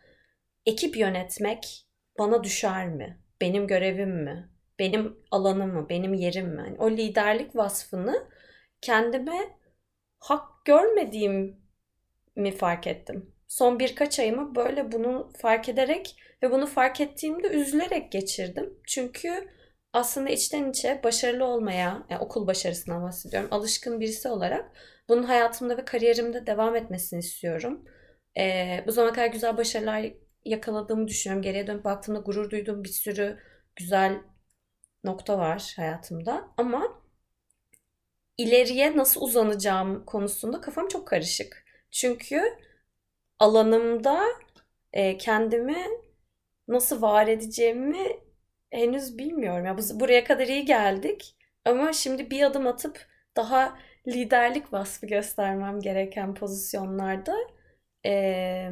ekip 0.66 0.98
yönetmek 0.98 1.88
bana 2.20 2.44
düşer 2.44 2.90
mi? 2.90 3.20
Benim 3.42 3.68
görevim 3.68 4.24
mi? 4.24 4.50
Benim 4.80 5.18
alanım 5.32 5.74
mı? 5.74 5.90
Benim 5.90 6.14
yerim 6.14 6.48
mi? 6.48 6.64
Yani 6.68 6.78
o 6.80 6.92
liderlik 6.92 7.56
vasfını 7.56 8.28
kendime 8.84 9.58
hak 10.20 10.66
görmediğim 10.66 11.58
mi 12.36 12.52
fark 12.52 12.88
ettim. 12.88 13.34
Son 13.48 13.80
birkaç 13.80 14.20
ayımı 14.20 14.56
böyle 14.56 14.92
bunu 14.92 15.32
fark 15.38 15.70
ederek 15.70 16.16
ve 16.44 16.52
bunu 16.52 16.66
fark 16.66 17.02
ettiğimde 17.02 17.48
üzülerek 17.48 18.12
geçirdim. 18.12 18.80
Çünkü 18.88 19.50
aslında 19.94 20.30
içten 20.30 20.70
içe 20.70 21.02
başarılı 21.04 21.46
olmaya, 21.46 22.06
yani 22.10 22.22
okul 22.22 22.48
başarısından 22.48 23.04
bahsediyorum, 23.04 23.50
alışkın 23.52 24.00
birisi 24.00 24.30
olarak 24.30 24.72
bunun 25.10 25.24
hayatımda 25.24 25.78
ve 25.78 25.86
kariyerimde 25.86 26.48
devam 26.48 26.76
etmesini 26.76 27.20
istiyorum. 27.20 27.86
Ee, 28.38 28.84
bu 28.88 28.92
zamana 28.92 29.14
kadar 29.14 29.28
güzel 29.28 29.58
başarılar 29.58 30.14
yakaladığımı 30.46 31.08
düşünüyorum. 31.08 31.42
Geriye 31.44 31.68
dönüp 31.68 31.84
baktığımda 31.86 32.20
gurur 32.20 32.50
duyduğum 32.50 32.84
bir 32.84 32.90
sürü 32.90 33.40
güzel 33.76 34.22
nokta 35.04 35.38
var 35.38 35.74
hayatımda. 35.76 36.48
Ama 36.58 37.03
ileriye 38.38 38.98
nasıl 38.98 39.22
uzanacağım 39.22 40.06
konusunda 40.06 40.62
kafam 40.62 40.88
çok 40.88 41.08
karışık. 41.08 41.66
Çünkü 41.92 42.42
alanımda 43.40 44.24
e, 44.94 45.18
kendimi 45.18 45.88
nasıl 46.68 47.02
var 47.02 47.28
edeceğimi 47.28 48.08
henüz 48.72 49.18
bilmiyorum. 49.18 49.66
Ya 49.66 49.78
bu, 49.78 50.00
buraya 50.00 50.24
kadar 50.24 50.48
iyi 50.48 50.66
geldik 50.66 51.36
ama 51.66 51.94
şimdi 51.94 52.32
bir 52.32 52.44
adım 52.44 52.68
atıp 52.68 53.08
daha 53.36 53.80
liderlik 54.08 54.74
vasfı 54.74 55.06
göstermem 55.08 55.80
gereken 55.80 56.34
pozisyonlarda 56.34 57.36
e, 58.06 58.70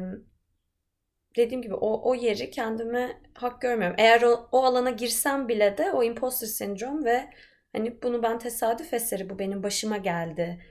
dediğim 1.36 1.62
gibi 1.62 1.74
o, 1.74 2.10
o 2.10 2.14
yeri 2.14 2.50
kendime 2.50 3.20
hak 3.34 3.60
görmüyorum. 3.60 3.96
Eğer 3.98 4.22
o, 4.22 4.48
o 4.52 4.64
alana 4.64 4.90
girsem 4.90 5.48
bile 5.48 5.78
de 5.78 5.92
o 5.92 6.02
imposter 6.02 6.46
sendrom 6.46 7.04
ve 7.04 7.28
hani 7.72 8.02
bunu 8.02 8.22
ben 8.22 8.38
tesadüf 8.38 8.94
eseri 8.94 9.30
bu 9.30 9.38
benim 9.38 9.62
başıma 9.62 9.96
geldi. 9.96 10.64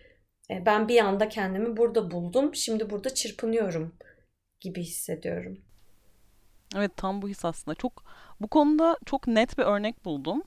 E, 0.50 0.66
ben 0.66 0.88
bir 0.88 1.00
anda 1.00 1.30
kendimi 1.30 1.78
burada 1.78 2.12
buldum. 2.12 2.56
Şimdi 2.56 2.90
burada 2.90 3.14
çırpınıyorum 3.14 3.96
gibi 4.60 4.82
hissediyorum. 4.82 5.58
Evet 6.76 6.92
tam 6.98 7.22
bu 7.22 7.30
his 7.30 7.46
aslında. 7.46 7.76
Çok 7.76 8.04
bu 8.42 8.48
konuda 8.48 8.98
çok 9.06 9.28
net 9.28 9.58
bir 9.58 9.64
örnek 9.64 10.06
buldum. 10.06 10.44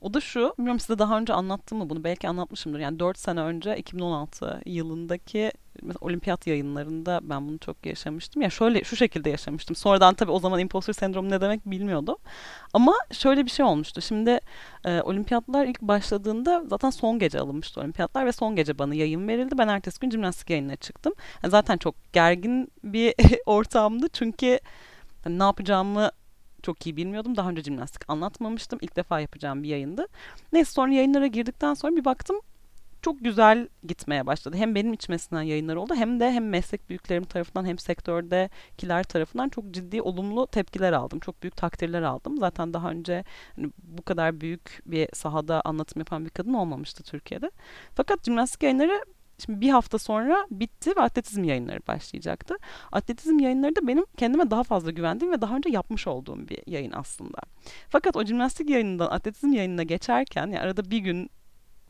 O 0.00 0.14
da 0.14 0.20
şu, 0.20 0.54
bilmiyorum 0.58 0.80
size 0.80 0.98
daha 0.98 1.18
önce 1.18 1.32
anlattım 1.32 1.78
mı 1.78 1.90
bunu? 1.90 2.04
Belki 2.04 2.28
anlatmışımdır. 2.28 2.78
Yani 2.78 2.98
4 2.98 3.18
sene 3.18 3.40
önce 3.40 3.76
2016 3.76 4.60
yılındaki 4.66 5.52
olimpiyat 6.00 6.46
yayınlarında 6.46 7.20
ben 7.22 7.48
bunu 7.48 7.58
çok 7.58 7.86
yaşamıştım. 7.86 8.42
Ya 8.42 8.50
şöyle 8.50 8.84
şu 8.84 8.96
şekilde 8.96 9.30
yaşamıştım. 9.30 9.76
Sonradan 9.76 10.14
tabii 10.14 10.30
o 10.30 10.38
zaman 10.38 10.60
imposter 10.60 10.92
sendromu 10.92 11.30
ne 11.30 11.40
demek 11.40 11.66
bilmiyordum. 11.66 12.16
Ama 12.72 12.94
şöyle 13.12 13.44
bir 13.44 13.50
şey 13.50 13.66
olmuştu. 13.66 14.02
Şimdi 14.02 14.40
e, 14.84 15.02
olimpiyatlar 15.02 15.66
ilk 15.66 15.80
başladığında 15.80 16.64
zaten 16.70 16.90
son 16.90 17.18
gece 17.18 17.40
alınmıştı 17.40 17.80
olimpiyatlar 17.80 18.26
ve 18.26 18.32
son 18.32 18.56
gece 18.56 18.78
bana 18.78 18.94
yayın 18.94 19.28
verildi. 19.28 19.58
Ben 19.58 19.68
ertesi 19.68 20.00
gün 20.00 20.10
jimnastik 20.10 20.50
yayınına 20.50 20.76
çıktım. 20.76 21.12
Yani 21.42 21.50
zaten 21.50 21.76
çok 21.76 22.12
gergin 22.12 22.68
bir 22.84 23.14
ortamdı. 23.46 24.06
Çünkü 24.12 24.58
hani 25.24 25.38
ne 25.38 25.42
yapacağımı 25.42 26.10
çok 26.62 26.86
iyi 26.86 26.96
bilmiyordum. 26.96 27.36
Daha 27.36 27.50
önce 27.50 27.62
jimnastik 27.62 28.10
anlatmamıştım. 28.10 28.78
İlk 28.82 28.96
defa 28.96 29.20
yapacağım 29.20 29.62
bir 29.62 29.68
yayındı. 29.68 30.06
Neyse 30.52 30.72
sonra 30.72 30.92
yayınlara 30.92 31.26
girdikten 31.26 31.74
sonra 31.74 31.96
bir 31.96 32.04
baktım 32.04 32.40
çok 33.06 33.24
güzel 33.24 33.68
gitmeye 33.84 34.26
başladı. 34.26 34.56
Hem 34.56 34.74
benim 34.74 34.92
içmesinden 34.92 35.42
yayınlar 35.42 35.76
oldu 35.76 35.94
hem 35.94 36.20
de 36.20 36.32
hem 36.32 36.48
meslek 36.48 36.88
büyüklerim 36.88 37.24
tarafından 37.24 37.66
hem 37.66 37.78
sektördekiler 37.78 39.02
tarafından 39.02 39.48
çok 39.48 39.70
ciddi 39.70 40.02
olumlu 40.02 40.46
tepkiler 40.46 40.92
aldım. 40.92 41.20
Çok 41.20 41.42
büyük 41.42 41.56
takdirler 41.56 42.02
aldım. 42.02 42.38
Zaten 42.38 42.74
daha 42.74 42.90
önce 42.90 43.24
hani 43.56 43.70
bu 43.78 44.02
kadar 44.02 44.40
büyük 44.40 44.82
bir 44.86 45.08
sahada 45.12 45.62
anlatım 45.64 46.00
yapan 46.00 46.24
bir 46.24 46.30
kadın 46.30 46.54
olmamıştı 46.54 47.02
Türkiye'de. 47.02 47.50
Fakat 47.94 48.24
jimnastik 48.24 48.62
yayınları 48.62 49.04
Şimdi 49.44 49.60
bir 49.60 49.70
hafta 49.70 49.98
sonra 49.98 50.46
bitti 50.50 50.90
ve 50.96 51.00
atletizm 51.00 51.44
yayınları 51.44 51.80
başlayacaktı. 51.88 52.54
Atletizm 52.92 53.38
yayınları 53.38 53.76
da 53.76 53.86
benim 53.86 54.04
kendime 54.16 54.50
daha 54.50 54.62
fazla 54.62 54.90
güvendiğim 54.90 55.32
ve 55.32 55.40
daha 55.40 55.56
önce 55.56 55.70
yapmış 55.70 56.06
olduğum 56.06 56.48
bir 56.48 56.62
yayın 56.66 56.92
aslında. 56.92 57.38
Fakat 57.88 58.16
o 58.16 58.24
jimnastik 58.24 58.70
yayınından 58.70 59.06
atletizm 59.06 59.52
yayınına 59.52 59.82
geçerken 59.82 60.46
yani 60.46 60.60
arada 60.60 60.90
bir 60.90 60.98
gün 60.98 61.30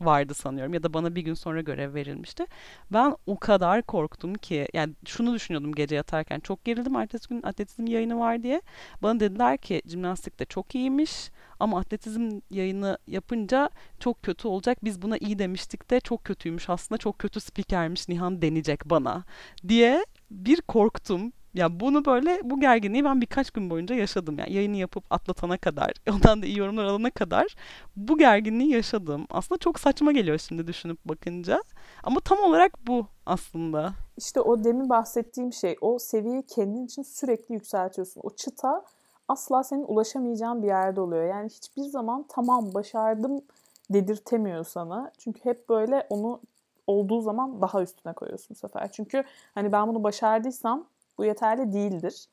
vardı 0.01 0.33
sanıyorum 0.33 0.73
ya 0.73 0.83
da 0.83 0.93
bana 0.93 1.15
bir 1.15 1.21
gün 1.21 1.33
sonra 1.33 1.61
görev 1.61 1.93
verilmişti. 1.93 2.45
Ben 2.93 3.15
o 3.27 3.39
kadar 3.39 3.81
korktum 3.81 4.33
ki 4.33 4.67
yani 4.73 4.93
şunu 5.05 5.33
düşünüyordum 5.33 5.71
gece 5.75 5.95
yatarken 5.95 6.39
çok 6.39 6.65
gerildim 6.65 6.95
ertesi 6.95 7.29
gün 7.29 7.43
atletizm 7.43 7.87
yayını 7.87 8.19
var 8.19 8.43
diye. 8.43 8.61
Bana 9.01 9.19
dediler 9.19 9.57
ki 9.57 9.81
jimnastik 9.85 10.39
de 10.39 10.45
çok 10.45 10.75
iyiymiş 10.75 11.31
ama 11.59 11.79
atletizm 11.79 12.39
yayını 12.51 12.97
yapınca 13.07 13.69
çok 13.99 14.23
kötü 14.23 14.47
olacak. 14.47 14.77
Biz 14.83 15.01
buna 15.01 15.17
iyi 15.17 15.39
demiştik 15.39 15.89
de 15.89 15.99
çok 15.99 16.23
kötüymüş 16.23 16.69
aslında 16.69 16.97
çok 16.97 17.19
kötü 17.19 17.39
spikermiş 17.39 18.09
Nihan 18.09 18.41
deneyecek 18.41 18.85
bana 18.85 19.23
diye 19.67 20.05
bir 20.31 20.61
korktum. 20.61 21.31
Ya 21.57 21.79
bunu 21.79 22.05
böyle 22.05 22.39
bu 22.43 22.59
gerginliği 22.59 23.05
ben 23.05 23.21
birkaç 23.21 23.51
gün 23.51 23.69
boyunca 23.69 23.95
yaşadım. 23.95 24.39
Yani 24.39 24.53
yayını 24.53 24.75
yapıp 24.75 25.03
atlatana 25.09 25.57
kadar, 25.57 25.91
ondan 26.13 26.41
da 26.41 26.45
iyi 26.45 26.57
yorumlar 26.57 26.85
alana 26.85 27.09
kadar 27.09 27.55
bu 27.95 28.17
gerginliği 28.17 28.71
yaşadım. 28.71 29.27
Aslında 29.29 29.59
çok 29.59 29.79
saçma 29.79 30.11
geliyor 30.11 30.37
şimdi 30.37 30.67
düşünüp 30.67 31.05
bakınca. 31.05 31.63
Ama 32.03 32.19
tam 32.19 32.39
olarak 32.39 32.87
bu 32.87 33.05
aslında. 33.25 33.93
İşte 34.17 34.41
o 34.41 34.63
demin 34.63 34.89
bahsettiğim 34.89 35.53
şey, 35.53 35.75
o 35.81 35.99
seviyeyi 35.99 36.43
kendin 36.43 36.85
için 36.85 37.03
sürekli 37.03 37.53
yükseltiyorsun. 37.53 38.21
O 38.23 38.29
çıta 38.29 38.83
asla 39.27 39.63
senin 39.63 39.83
ulaşamayacağın 39.83 40.63
bir 40.63 40.67
yerde 40.67 41.01
oluyor. 41.01 41.23
Yani 41.23 41.49
hiçbir 41.49 41.83
zaman 41.83 42.25
tamam 42.29 42.73
başardım 42.73 43.41
dedirtemiyor 43.89 44.63
sana. 44.63 45.11
Çünkü 45.17 45.39
hep 45.45 45.69
böyle 45.69 46.07
onu 46.09 46.39
olduğu 46.87 47.21
zaman 47.21 47.61
daha 47.61 47.81
üstüne 47.81 48.13
koyuyorsun 48.13 48.47
bu 48.49 48.55
sefer. 48.55 48.91
Çünkü 48.91 49.23
hani 49.55 49.71
ben 49.71 49.87
bunu 49.87 50.03
başardıysam 50.03 50.85
bu 51.17 51.25
yeterli 51.25 51.73
değildir. 51.73 52.27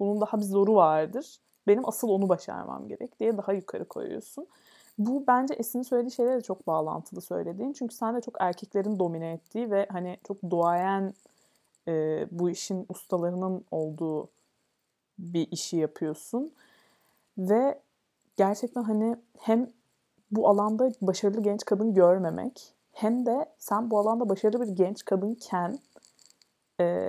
Bunun 0.00 0.20
daha 0.20 0.38
bir 0.38 0.44
zoru 0.44 0.74
vardır. 0.74 1.38
Benim 1.66 1.88
asıl 1.88 2.08
onu 2.08 2.28
başarmam 2.28 2.88
gerek 2.88 3.20
diye 3.20 3.36
daha 3.36 3.52
yukarı 3.52 3.84
koyuyorsun. 3.84 4.46
Bu 4.98 5.24
bence 5.26 5.54
Esin'in 5.54 5.82
söylediği 5.82 6.10
şeylerle 6.10 6.38
de 6.38 6.42
çok 6.42 6.66
bağlantılı 6.66 7.20
söylediğin. 7.20 7.72
Çünkü 7.72 7.94
sen 7.94 8.16
de 8.16 8.20
çok 8.20 8.36
erkeklerin 8.40 8.98
domine 8.98 9.32
ettiği 9.32 9.70
ve 9.70 9.86
hani 9.92 10.16
çok 10.28 10.50
duayen 10.50 11.14
e, 11.88 12.26
bu 12.30 12.50
işin 12.50 12.86
ustalarının 12.88 13.64
olduğu 13.70 14.28
bir 15.18 15.48
işi 15.50 15.76
yapıyorsun. 15.76 16.52
Ve 17.38 17.80
gerçekten 18.36 18.82
hani 18.82 19.16
hem 19.38 19.70
bu 20.30 20.48
alanda 20.48 20.90
başarılı 21.00 21.42
genç 21.42 21.64
kadın 21.64 21.94
görmemek 21.94 22.74
hem 22.92 23.26
de 23.26 23.46
sen 23.58 23.90
bu 23.90 23.98
alanda 23.98 24.28
başarılı 24.28 24.68
bir 24.68 24.76
genç 24.76 25.04
kadınken 25.04 25.78
e, 26.80 27.08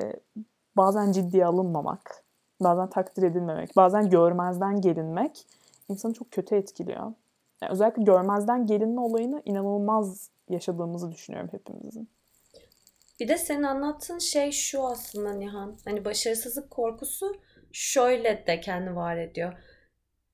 bazen 0.77 1.11
ciddiye 1.11 1.45
alınmamak, 1.45 2.23
bazen 2.59 2.89
takdir 2.89 3.23
edilmemek, 3.23 3.75
bazen 3.75 4.09
görmezden 4.09 4.81
gelinmek 4.81 5.45
insanı 5.89 6.13
çok 6.13 6.31
kötü 6.31 6.55
etkiliyor. 6.55 7.13
Yani 7.61 7.71
özellikle 7.71 8.03
görmezden 8.03 8.65
gelinme 8.65 9.01
olayını 9.01 9.41
inanılmaz 9.45 10.29
yaşadığımızı 10.49 11.11
düşünüyorum 11.11 11.49
hepimizin. 11.51 12.09
Bir 13.19 13.27
de 13.27 13.37
senin 13.37 13.63
anlattığın 13.63 14.19
şey 14.19 14.51
şu 14.51 14.87
aslında 14.87 15.33
Nihan. 15.33 15.77
Hani 15.85 16.05
başarısızlık 16.05 16.71
korkusu 16.71 17.35
şöyle 17.71 18.43
de 18.47 18.61
kendi 18.61 18.95
var 18.95 19.17
ediyor. 19.17 19.53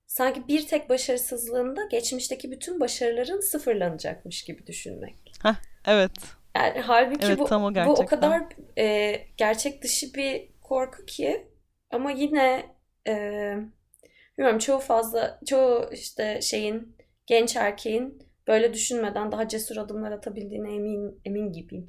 Sanki 0.07 0.47
bir 0.47 0.67
tek 0.67 0.89
başarısızlığında 0.89 1.85
geçmişteki 1.85 2.51
bütün 2.51 2.79
başarıların 2.79 3.39
sıfırlanacakmış 3.39 4.43
gibi 4.43 4.67
düşünmek. 4.67 5.33
Heh, 5.43 5.55
evet. 5.85 6.11
Yani 6.55 6.79
halbuki 6.79 7.25
evet, 7.25 7.39
bu, 7.39 7.45
tam 7.45 7.63
o, 7.63 7.75
bu 7.75 7.91
o 7.91 8.05
kadar 8.05 8.43
e, 8.77 9.15
gerçek 9.37 9.83
dışı 9.83 10.13
bir 10.13 10.49
korku 10.61 11.05
ki 11.05 11.47
ama 11.91 12.11
yine 12.11 12.65
e, 13.07 13.13
bilmiyorum 14.37 14.59
çoğu 14.59 14.79
fazla 14.79 15.39
çoğu 15.45 15.89
işte 15.91 16.41
şeyin 16.41 16.95
genç 17.27 17.55
erkeğin 17.55 18.23
böyle 18.47 18.73
düşünmeden 18.73 19.31
daha 19.31 19.47
cesur 19.47 19.77
adımlar 19.77 20.11
atabildiğine 20.11 20.75
emin 20.75 21.21
emin 21.25 21.53
gibiyim. 21.53 21.87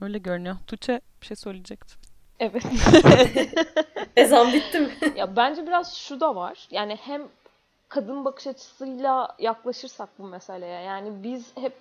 Öyle 0.00 0.18
görünüyor. 0.18 0.56
Tuğçe 0.66 1.00
bir 1.20 1.26
şey 1.26 1.36
söyleyecektin. 1.36 1.96
Evet. 2.40 2.62
Ezan 4.16 4.52
bitti 4.52 4.80
mi? 4.80 4.90
ya 5.16 5.36
bence 5.36 5.66
biraz 5.66 5.94
şu 5.94 6.20
da 6.20 6.36
var. 6.36 6.68
Yani 6.70 6.96
hem 6.96 7.22
kadın 7.88 8.24
bakış 8.24 8.46
açısıyla 8.46 9.36
yaklaşırsak 9.38 10.08
bu 10.18 10.28
meseleye. 10.28 10.82
Yani 10.82 11.22
biz 11.22 11.56
hep 11.56 11.72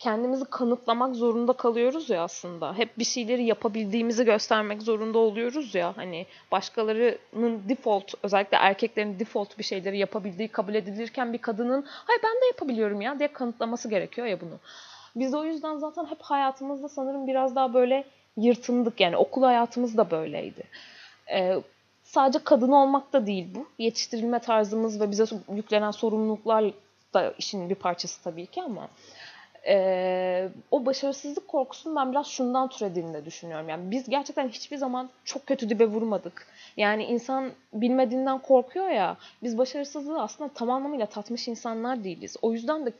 kendimizi 0.00 0.44
kanıtlamak 0.44 1.16
zorunda 1.16 1.52
kalıyoruz 1.52 2.10
ya 2.10 2.22
aslında. 2.22 2.74
Hep 2.74 2.98
bir 2.98 3.04
şeyleri 3.04 3.44
yapabildiğimizi 3.44 4.24
göstermek 4.24 4.82
zorunda 4.82 5.18
oluyoruz 5.18 5.74
ya. 5.74 5.96
Hani 5.96 6.26
başkalarının 6.52 7.62
default 7.68 8.14
özellikle 8.22 8.56
erkeklerin 8.56 9.18
default 9.18 9.58
bir 9.58 9.64
şeyleri 9.64 9.98
yapabildiği 9.98 10.48
kabul 10.48 10.74
edilirken 10.74 11.32
bir 11.32 11.38
kadının 11.38 11.84
hayır 11.86 12.20
ben 12.24 12.42
de 12.42 12.46
yapabiliyorum 12.46 13.00
ya 13.00 13.18
diye 13.18 13.32
kanıtlaması 13.32 13.90
gerekiyor 13.90 14.26
ya 14.26 14.40
bunu. 14.40 14.58
Biz 15.16 15.32
de 15.32 15.36
o 15.36 15.44
yüzden 15.44 15.76
zaten 15.76 16.06
hep 16.06 16.22
hayatımızda 16.22 16.88
sanırım 16.88 17.26
biraz 17.26 17.56
daha 17.56 17.74
böyle 17.74 18.04
yırtındık. 18.36 19.00
Yani 19.00 19.16
okul 19.16 19.42
hayatımız 19.42 19.96
da 19.96 20.10
böyleydi. 20.10 20.62
Ee, 21.32 21.56
sadece 22.02 22.38
kadın 22.44 22.72
olmak 22.72 23.12
da 23.12 23.26
değil 23.26 23.54
bu. 23.54 23.66
Yetiştirilme 23.78 24.38
tarzımız 24.38 25.00
ve 25.00 25.10
bize 25.10 25.24
yüklenen 25.54 25.90
sorumluluklar 25.90 26.72
da 27.14 27.34
işin 27.38 27.70
bir 27.70 27.74
parçası 27.74 28.22
tabii 28.22 28.46
ki 28.46 28.62
ama 28.62 28.88
e, 29.66 30.48
o 30.70 30.86
başarısızlık 30.86 31.48
korkusunun 31.48 31.96
ben 31.96 32.12
biraz 32.12 32.26
şundan 32.26 32.68
türediğini 32.68 33.14
de 33.14 33.24
düşünüyorum. 33.24 33.68
Yani 33.68 33.90
biz 33.90 34.08
gerçekten 34.08 34.48
hiçbir 34.48 34.76
zaman 34.76 35.10
çok 35.24 35.46
kötü 35.46 35.68
dibe 35.68 35.86
vurmadık. 35.86 36.46
Yani 36.76 37.04
insan 37.04 37.50
bilmediğinden 37.72 38.38
korkuyor 38.38 38.88
ya. 38.88 39.16
Biz 39.42 39.58
başarısızlığı 39.58 40.22
aslında 40.22 40.50
tam 40.54 40.70
anlamıyla 40.70 41.06
tatmış 41.06 41.48
insanlar 41.48 42.04
değiliz. 42.04 42.36
O 42.42 42.52
yüzden 42.52 42.86
de 42.86 42.92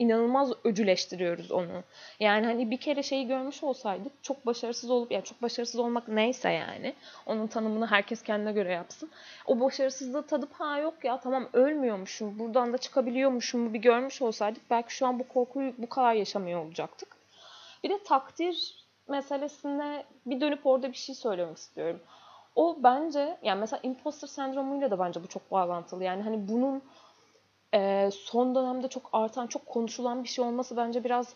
inanılmaz 0.00 0.52
öcüleştiriyoruz 0.64 1.52
onu. 1.52 1.82
Yani 2.20 2.46
hani 2.46 2.70
bir 2.70 2.76
kere 2.76 3.02
şeyi 3.02 3.26
görmüş 3.26 3.62
olsaydık 3.62 4.12
çok 4.22 4.46
başarısız 4.46 4.90
olup 4.90 5.12
yani 5.12 5.24
çok 5.24 5.42
başarısız 5.42 5.80
olmak 5.80 6.08
neyse 6.08 6.50
yani 6.50 6.94
onun 7.26 7.46
tanımını 7.46 7.86
herkes 7.86 8.22
kendine 8.22 8.52
göre 8.52 8.72
yapsın. 8.72 9.10
O 9.46 9.60
başarısızlığı 9.60 10.26
tadıp 10.26 10.52
ha 10.52 10.78
yok 10.78 11.04
ya 11.04 11.20
tamam 11.20 11.48
ölmüyormuşum 11.52 12.38
buradan 12.38 12.72
da 12.72 12.78
çıkabiliyormuşum 12.78 13.74
bir 13.74 13.78
görmüş 13.78 14.22
olsaydık 14.22 14.62
belki 14.70 14.94
şu 14.94 15.06
an 15.06 15.18
bu 15.18 15.28
korkuyu 15.28 15.74
bu 15.78 15.88
kadar 15.88 16.14
yaşamıyor 16.14 16.64
olacaktık. 16.64 17.16
Bir 17.84 17.90
de 17.90 18.02
takdir 18.04 18.86
meselesine 19.08 20.04
bir 20.26 20.40
dönüp 20.40 20.66
orada 20.66 20.88
bir 20.88 20.96
şey 20.96 21.14
söylemek 21.14 21.56
istiyorum. 21.56 22.00
O 22.56 22.76
bence 22.82 23.38
yani 23.42 23.60
mesela 23.60 23.80
imposter 23.82 24.28
sendromuyla 24.28 24.90
da 24.90 24.98
bence 24.98 25.22
bu 25.22 25.26
çok 25.26 25.50
bağlantılı. 25.50 26.04
Yani 26.04 26.22
hani 26.22 26.48
bunun 26.48 26.82
e, 27.74 28.10
son 28.12 28.54
dönemde 28.54 28.88
çok 28.88 29.10
artan, 29.12 29.46
çok 29.46 29.66
konuşulan 29.66 30.24
bir 30.24 30.28
şey 30.28 30.44
olması 30.44 30.76
bence 30.76 31.04
biraz 31.04 31.34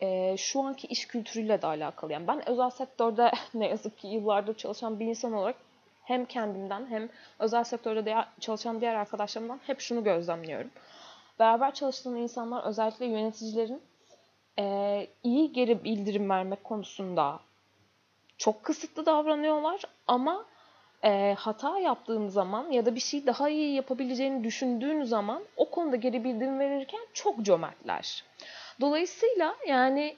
e, 0.00 0.36
şu 0.36 0.60
anki 0.60 0.86
iş 0.86 1.06
kültürüyle 1.06 1.62
de 1.62 1.66
alakalı. 1.66 2.12
Yani 2.12 2.28
ben 2.28 2.48
özel 2.48 2.70
sektörde 2.70 3.32
ne 3.54 3.68
yazık 3.68 3.98
ki 3.98 4.08
yıllardır 4.08 4.54
çalışan 4.54 5.00
bir 5.00 5.06
insan 5.06 5.32
olarak 5.32 5.56
hem 6.04 6.24
kendimden 6.24 6.86
hem 6.86 7.08
özel 7.38 7.64
sektörde 7.64 8.04
diğer, 8.04 8.28
çalışan 8.40 8.80
diğer 8.80 8.94
arkadaşlarımdan 8.94 9.60
hep 9.66 9.80
şunu 9.80 10.04
gözlemliyorum. 10.04 10.70
Beraber 11.38 11.74
çalıştığım 11.74 12.16
insanlar 12.16 12.64
özellikle 12.64 13.06
yöneticilerin 13.06 13.82
e, 14.58 15.06
iyi 15.22 15.52
geri 15.52 15.84
bildirim 15.84 16.30
vermek 16.30 16.64
konusunda 16.64 17.40
çok 18.38 18.64
kısıtlı 18.64 19.06
davranıyorlar 19.06 19.82
ama 20.06 20.44
e, 21.04 21.34
hata 21.38 21.78
yaptığın 21.78 22.28
zaman 22.28 22.70
ya 22.70 22.86
da 22.86 22.94
bir 22.94 23.00
şey 23.00 23.26
daha 23.26 23.48
iyi 23.48 23.74
yapabileceğini 23.74 24.44
düşündüğün 24.44 25.02
zaman 25.02 25.42
o 25.56 25.70
konuda 25.70 25.96
geri 25.96 26.24
bildirim 26.24 26.58
verirken 26.58 27.00
çok 27.12 27.42
cömertler. 27.42 28.24
Dolayısıyla 28.80 29.56
yani 29.68 30.16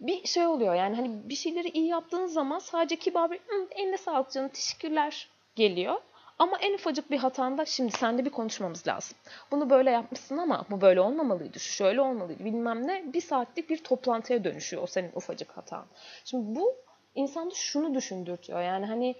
bir 0.00 0.26
şey 0.26 0.46
oluyor 0.46 0.74
yani 0.74 0.96
hani 0.96 1.28
bir 1.28 1.34
şeyleri 1.34 1.68
iyi 1.68 1.86
yaptığın 1.86 2.26
zaman 2.26 2.58
sadece 2.58 2.96
kibar 2.96 3.30
bir 3.30 3.40
eline 3.70 3.96
sağlık 3.96 4.30
canım 4.30 4.48
teşekkürler 4.48 5.28
geliyor. 5.56 6.00
Ama 6.38 6.58
en 6.58 6.74
ufacık 6.74 7.10
bir 7.10 7.18
hatanda 7.18 7.64
şimdi 7.64 7.92
sende 7.92 8.24
bir 8.24 8.30
konuşmamız 8.30 8.86
lazım. 8.86 9.16
Bunu 9.50 9.70
böyle 9.70 9.90
yapmışsın 9.90 10.38
ama 10.38 10.64
bu 10.70 10.80
böyle 10.80 11.00
olmamalıydı, 11.00 11.60
şu 11.60 11.72
şöyle 11.72 12.00
olmalıydı 12.00 12.44
bilmem 12.44 12.86
ne. 12.86 13.12
Bir 13.12 13.20
saatlik 13.20 13.70
bir 13.70 13.84
toplantıya 13.84 14.44
dönüşüyor 14.44 14.82
o 14.82 14.86
senin 14.86 15.12
ufacık 15.14 15.56
hatan. 15.56 15.86
Şimdi 16.24 16.56
bu 16.56 16.76
insanda 17.14 17.54
şunu 17.54 17.94
düşündürtüyor 17.94 18.62
yani 18.62 18.86
hani 18.86 19.16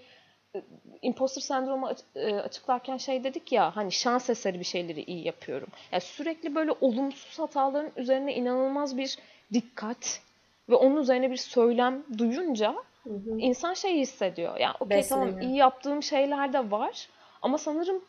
imposter 1.01 1.41
sendromu 1.41 1.91
e, 2.15 2.35
açıklarken 2.35 2.97
şey 2.97 3.23
dedik 3.23 3.51
ya 3.51 3.75
hani 3.75 3.91
şans 3.91 4.29
eseri 4.29 4.59
bir 4.59 4.65
şeyleri 4.65 5.03
iyi 5.03 5.25
yapıyorum. 5.25 5.67
Yani 5.91 6.01
sürekli 6.01 6.55
böyle 6.55 6.71
olumsuz 6.81 7.39
hataların 7.39 7.91
üzerine 7.97 8.35
inanılmaz 8.35 8.97
bir 8.97 9.17
dikkat 9.53 10.21
ve 10.69 10.75
onun 10.75 10.97
üzerine 10.97 11.31
bir 11.31 11.37
söylem 11.37 12.03
duyunca 12.17 12.75
hı 13.03 13.09
hı. 13.09 13.37
insan 13.37 13.73
şey 13.73 13.99
hissediyor. 13.99 14.57
Yani 14.57 14.75
okey 14.79 15.01
tamam 15.01 15.41
iyi 15.41 15.55
yaptığım 15.55 16.03
şeyler 16.03 16.53
de 16.53 16.71
var 16.71 17.09
ama 17.41 17.57
sanırım 17.57 18.01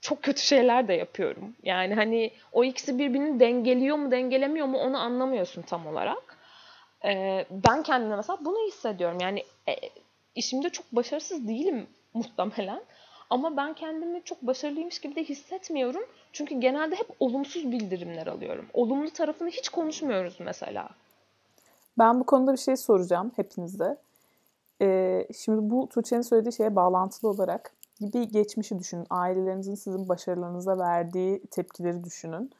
çok 0.00 0.22
kötü 0.22 0.42
şeyler 0.42 0.88
de 0.88 0.94
yapıyorum. 0.94 1.56
Yani 1.62 1.94
hani 1.94 2.30
o 2.52 2.64
ikisi 2.64 2.98
birbirini 2.98 3.40
dengeliyor 3.40 3.96
mu 3.96 4.10
dengelemiyor 4.10 4.66
mu 4.66 4.78
onu 4.78 4.98
anlamıyorsun 4.98 5.62
tam 5.62 5.86
olarak. 5.86 6.36
Ee, 7.04 7.46
ben 7.50 7.82
kendime 7.82 8.16
mesela 8.16 8.38
bunu 8.40 8.66
hissediyorum. 8.66 9.18
Yani 9.20 9.44
e, 9.68 9.72
işimde 10.36 10.70
çok 10.70 10.86
başarısız 10.92 11.48
değilim 11.48 11.86
muhtemelen. 12.14 12.82
Ama 13.30 13.56
ben 13.56 13.74
kendimi 13.74 14.22
çok 14.24 14.42
başarılıymış 14.42 14.98
gibi 14.98 15.16
de 15.16 15.24
hissetmiyorum. 15.24 16.02
Çünkü 16.32 16.60
genelde 16.60 16.96
hep 16.96 17.08
olumsuz 17.20 17.72
bildirimler 17.72 18.26
alıyorum. 18.26 18.66
Olumlu 18.72 19.10
tarafını 19.10 19.48
hiç 19.48 19.68
konuşmuyoruz 19.68 20.36
mesela. 20.40 20.88
Ben 21.98 22.20
bu 22.20 22.24
konuda 22.24 22.52
bir 22.52 22.58
şey 22.58 22.76
soracağım 22.76 23.32
hepinize. 23.36 23.96
Ee, 24.82 25.26
şimdi 25.38 25.70
bu 25.70 25.88
Tuğçe'nin 25.88 26.22
söylediği 26.22 26.52
şeye 26.52 26.76
bağlantılı 26.76 27.30
olarak 27.30 27.72
bir 28.00 28.22
geçmişi 28.22 28.78
düşünün. 28.78 29.06
Ailelerinizin 29.10 29.74
sizin 29.74 30.08
başarılarınıza 30.08 30.78
verdiği 30.78 31.40
tepkileri 31.50 32.04
düşünün. 32.04 32.50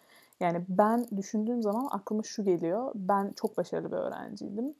Yani 0.40 0.64
ben 0.68 1.06
düşündüğüm 1.16 1.62
zaman 1.62 1.88
aklıma 1.90 2.22
şu 2.22 2.44
geliyor. 2.44 2.92
Ben 2.94 3.32
çok 3.36 3.56
başarılı 3.56 3.92
bir 3.92 3.96
öğrenciydim. 3.96 4.74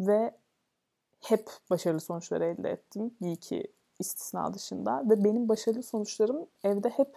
Ve 0.00 0.30
hep 1.20 1.50
başarılı 1.70 2.00
sonuçlar 2.00 2.40
elde 2.40 2.70
ettim. 2.70 3.14
Bir 3.20 3.32
iki 3.32 3.64
istisna 3.98 4.54
dışında. 4.54 5.02
Ve 5.10 5.24
benim 5.24 5.48
başarılı 5.48 5.82
sonuçlarım 5.82 6.46
evde 6.64 6.88
hep 6.88 7.16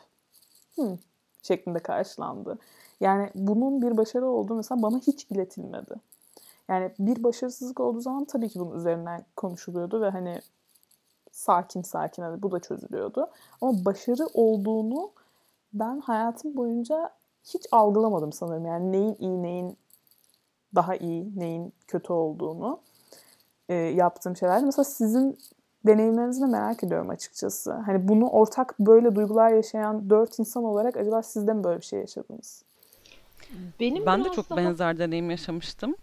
hmm, 0.75 0.97
şeklinde 1.41 1.79
karşılandı. 1.79 2.59
Yani 2.99 3.29
bunun 3.35 3.81
bir 3.81 3.97
başarı 3.97 4.25
olduğu 4.25 4.55
mesela 4.55 4.81
bana 4.81 4.97
hiç 4.97 5.27
iletilmedi. 5.31 5.95
Yani 6.69 6.91
bir 6.99 7.23
başarısızlık 7.23 7.79
olduğu 7.79 8.01
zaman 8.01 8.25
tabii 8.25 8.49
ki 8.49 8.59
bunun 8.59 8.77
üzerinden 8.77 9.25
konuşuluyordu 9.35 10.01
ve 10.01 10.09
hani 10.09 10.41
sakin 11.31 11.81
sakin 11.81 12.23
hani 12.23 12.41
bu 12.41 12.51
da 12.51 12.59
çözülüyordu. 12.59 13.29
Ama 13.61 13.85
başarı 13.85 14.25
olduğunu 14.33 15.11
ben 15.73 15.99
hayatım 15.99 16.57
boyunca 16.57 17.09
hiç 17.43 17.67
algılamadım 17.71 18.31
sanırım. 18.31 18.65
Yani 18.65 18.91
neyin 18.91 19.15
iyi, 19.19 19.43
neyin 19.43 19.77
daha 20.75 20.95
iyi, 20.95 21.39
neyin 21.39 21.73
kötü 21.87 22.13
olduğunu 22.13 22.79
e, 23.69 23.73
yaptığım 23.73 24.37
şeyler. 24.37 24.63
Mesela 24.63 24.83
sizin 24.83 25.37
deneyimlerinizi 25.85 26.41
de 26.41 26.45
merak 26.45 26.83
ediyorum 26.83 27.09
açıkçası. 27.09 27.73
Hani 27.73 28.07
bunu 28.07 28.27
ortak 28.29 28.79
böyle 28.79 29.15
duygular 29.15 29.49
yaşayan 29.49 30.09
dört 30.09 30.39
insan 30.39 30.63
olarak 30.63 30.97
acaba 30.97 31.23
siz 31.23 31.47
de 31.47 31.53
mi 31.53 31.63
böyle 31.63 31.79
bir 31.79 31.85
şey 31.85 31.99
yaşadınız? 31.99 32.63
Benim 33.79 34.05
ben 34.05 34.25
de 34.25 34.29
çok 34.29 34.49
daha... 34.49 34.57
benzer 34.57 34.99
deneyim 34.99 35.29
yaşamıştım. 35.29 35.95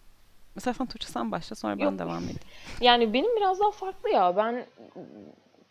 Mesela 0.55 0.75
sen 0.75 0.87
Tuğçe 0.87 1.09
sen 1.09 1.33
başla 1.33 1.57
sonra 1.57 1.79
ben 1.79 1.85
Yok. 1.85 1.99
devam 1.99 2.23
edeyim. 2.25 2.39
Yani 2.81 3.13
benim 3.13 3.37
biraz 3.37 3.61
daha 3.61 3.71
farklı 3.71 4.11
ya. 4.11 4.37
Ben 4.37 4.67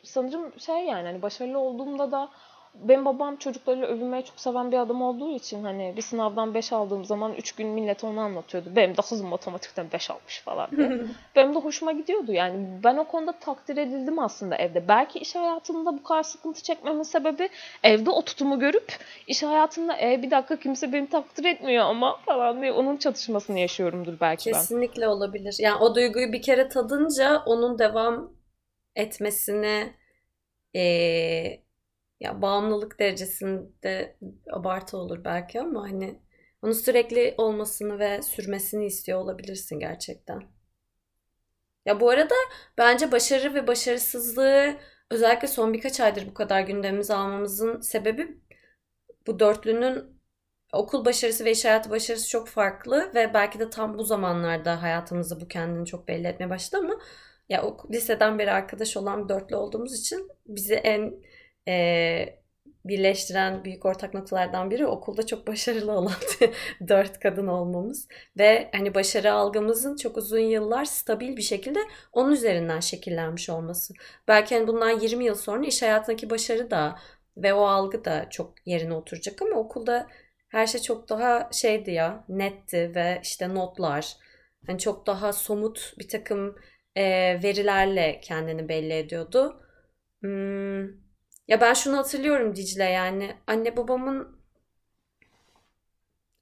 sanırım 0.03 0.59
şey 0.59 0.85
yani 0.85 1.07
hani 1.07 1.21
başarılı 1.21 1.59
olduğumda 1.59 2.11
da 2.11 2.29
benim 2.73 3.05
babam 3.05 3.35
çocuklarıyla 3.35 3.87
övünmeyi 3.87 4.25
çok 4.25 4.39
seven 4.39 4.71
bir 4.71 4.77
adam 4.77 5.01
olduğu 5.01 5.35
için 5.35 5.63
hani 5.63 5.93
bir 5.97 6.01
sınavdan 6.01 6.53
5 6.53 6.73
aldığım 6.73 7.05
zaman 7.05 7.33
3 7.33 7.51
gün 7.51 7.67
millet 7.67 8.03
onu 8.03 8.19
anlatıyordu. 8.19 8.69
Benim 8.75 8.97
de 8.97 9.01
kızım 9.01 9.27
matematikten 9.27 9.87
5 9.93 10.11
almış 10.11 10.41
falan 10.41 10.71
diye. 10.77 10.91
benim 11.35 11.55
de 11.55 11.59
hoşuma 11.59 11.91
gidiyordu 11.91 12.31
yani. 12.31 12.67
Ben 12.83 12.97
o 12.97 13.03
konuda 13.03 13.31
takdir 13.31 13.77
edildim 13.77 14.19
aslında 14.19 14.55
evde. 14.55 14.87
Belki 14.87 15.19
iş 15.19 15.35
hayatında 15.35 15.93
bu 15.93 16.03
kadar 16.03 16.23
sıkıntı 16.23 16.63
çekmemin 16.63 17.03
sebebi 17.03 17.49
evde 17.83 18.09
o 18.09 18.21
tutumu 18.21 18.59
görüp 18.59 18.97
iş 19.27 19.43
hayatında 19.43 20.01
e 20.01 20.21
bir 20.21 20.31
dakika 20.31 20.59
kimse 20.59 20.93
beni 20.93 21.09
takdir 21.09 21.45
etmiyor 21.45 21.85
ama 21.85 22.17
falan 22.25 22.61
diye 22.61 22.71
onun 22.71 22.97
çatışmasını 22.97 23.59
yaşıyorumdur 23.59 24.19
belki 24.21 24.43
Kesinlikle 24.43 24.53
ben. 24.53 24.61
Kesinlikle 24.61 25.07
olabilir. 25.07 25.55
Yani 25.59 25.77
o 25.83 25.95
duyguyu 25.95 26.33
bir 26.33 26.41
kere 26.41 26.69
tadınca 26.69 27.43
onun 27.45 27.79
devam 27.79 28.33
etmesini 28.95 29.93
eee 30.73 31.68
ya 32.19 32.41
bağımlılık 32.41 32.99
derecesinde 32.99 34.17
abartı 34.51 34.97
olur 34.97 35.23
belki 35.23 35.61
ama 35.61 35.83
hani 35.83 36.19
onu 36.61 36.73
sürekli 36.73 37.35
olmasını 37.37 37.99
ve 37.99 38.21
sürmesini 38.21 38.85
istiyor 38.85 39.19
olabilirsin 39.19 39.79
gerçekten. 39.79 40.43
Ya 41.85 41.99
bu 41.99 42.09
arada 42.09 42.35
bence 42.77 43.11
başarı 43.11 43.53
ve 43.53 43.67
başarısızlığı 43.67 44.75
özellikle 45.11 45.47
son 45.47 45.73
birkaç 45.73 45.99
aydır 45.99 46.27
bu 46.27 46.33
kadar 46.33 46.61
gündemimize 46.61 47.13
almamızın 47.13 47.81
sebebi 47.81 48.41
bu 49.27 49.39
dörtlünün 49.39 50.19
okul 50.73 51.05
başarısı 51.05 51.45
ve 51.45 51.51
iş 51.51 51.65
hayatı 51.65 51.89
başarısı 51.89 52.29
çok 52.29 52.47
farklı 52.47 53.11
ve 53.15 53.33
belki 53.33 53.59
de 53.59 53.69
tam 53.69 53.97
bu 53.97 54.03
zamanlarda 54.03 54.81
hayatımızda 54.81 55.41
bu 55.41 55.47
kendini 55.47 55.85
çok 55.85 56.07
belli 56.07 56.27
etmeye 56.27 56.49
başladı 56.49 56.81
ama 56.85 56.99
ya 57.49 57.75
liseden 57.91 58.39
beri 58.39 58.51
arkadaş 58.51 58.97
olan 58.97 59.23
bir 59.23 59.29
dörtlü 59.29 59.55
olduğumuz 59.55 59.99
için 59.99 60.29
bizi 60.45 60.73
en 60.75 61.13
e, 61.69 62.39
birleştiren 62.85 63.63
büyük 63.65 63.85
ortak 63.85 64.13
noktalardan 64.13 64.71
biri 64.71 64.87
okulda 64.87 65.25
çok 65.25 65.47
başarılı 65.47 65.91
olan 65.91 66.13
dört 66.87 67.19
kadın 67.19 67.47
olmamız 67.47 68.07
ve 68.37 68.69
hani 68.71 68.95
başarı 68.95 69.33
algımızın 69.33 69.95
çok 69.95 70.17
uzun 70.17 70.39
yıllar 70.39 70.85
stabil 70.85 71.37
bir 71.37 71.41
şekilde 71.41 71.79
onun 72.13 72.31
üzerinden 72.31 72.79
şekillenmiş 72.79 73.49
olması. 73.49 73.93
Belki 74.27 74.55
hani 74.55 74.67
bundan 74.67 74.99
20 74.99 75.25
yıl 75.25 75.35
sonra 75.35 75.65
iş 75.65 75.81
hayatındaki 75.81 76.29
başarı 76.29 76.71
da 76.71 76.99
ve 77.37 77.53
o 77.53 77.61
algı 77.65 78.05
da 78.05 78.29
çok 78.29 78.67
yerine 78.67 78.93
oturacak 78.93 79.41
ama 79.41 79.55
okulda 79.55 80.07
her 80.49 80.67
şey 80.67 80.81
çok 80.81 81.09
daha 81.09 81.49
şeydi 81.53 81.91
ya 81.91 82.25
netti 82.29 82.91
ve 82.95 83.19
işte 83.23 83.55
notlar 83.55 84.17
hani 84.67 84.79
çok 84.79 85.07
daha 85.07 85.33
somut 85.33 85.93
bir 85.99 86.07
takım 86.07 86.55
e, 86.95 87.03
verilerle 87.43 88.19
kendini 88.23 88.69
belli 88.69 88.93
ediyordu. 88.93 89.61
Hmm, 90.21 91.08
ya 91.49 91.61
ben 91.61 91.73
şunu 91.73 91.97
hatırlıyorum 91.97 92.55
Dicle 92.55 92.83
yani 92.83 93.37
anne 93.47 93.77
babamın 93.77 94.39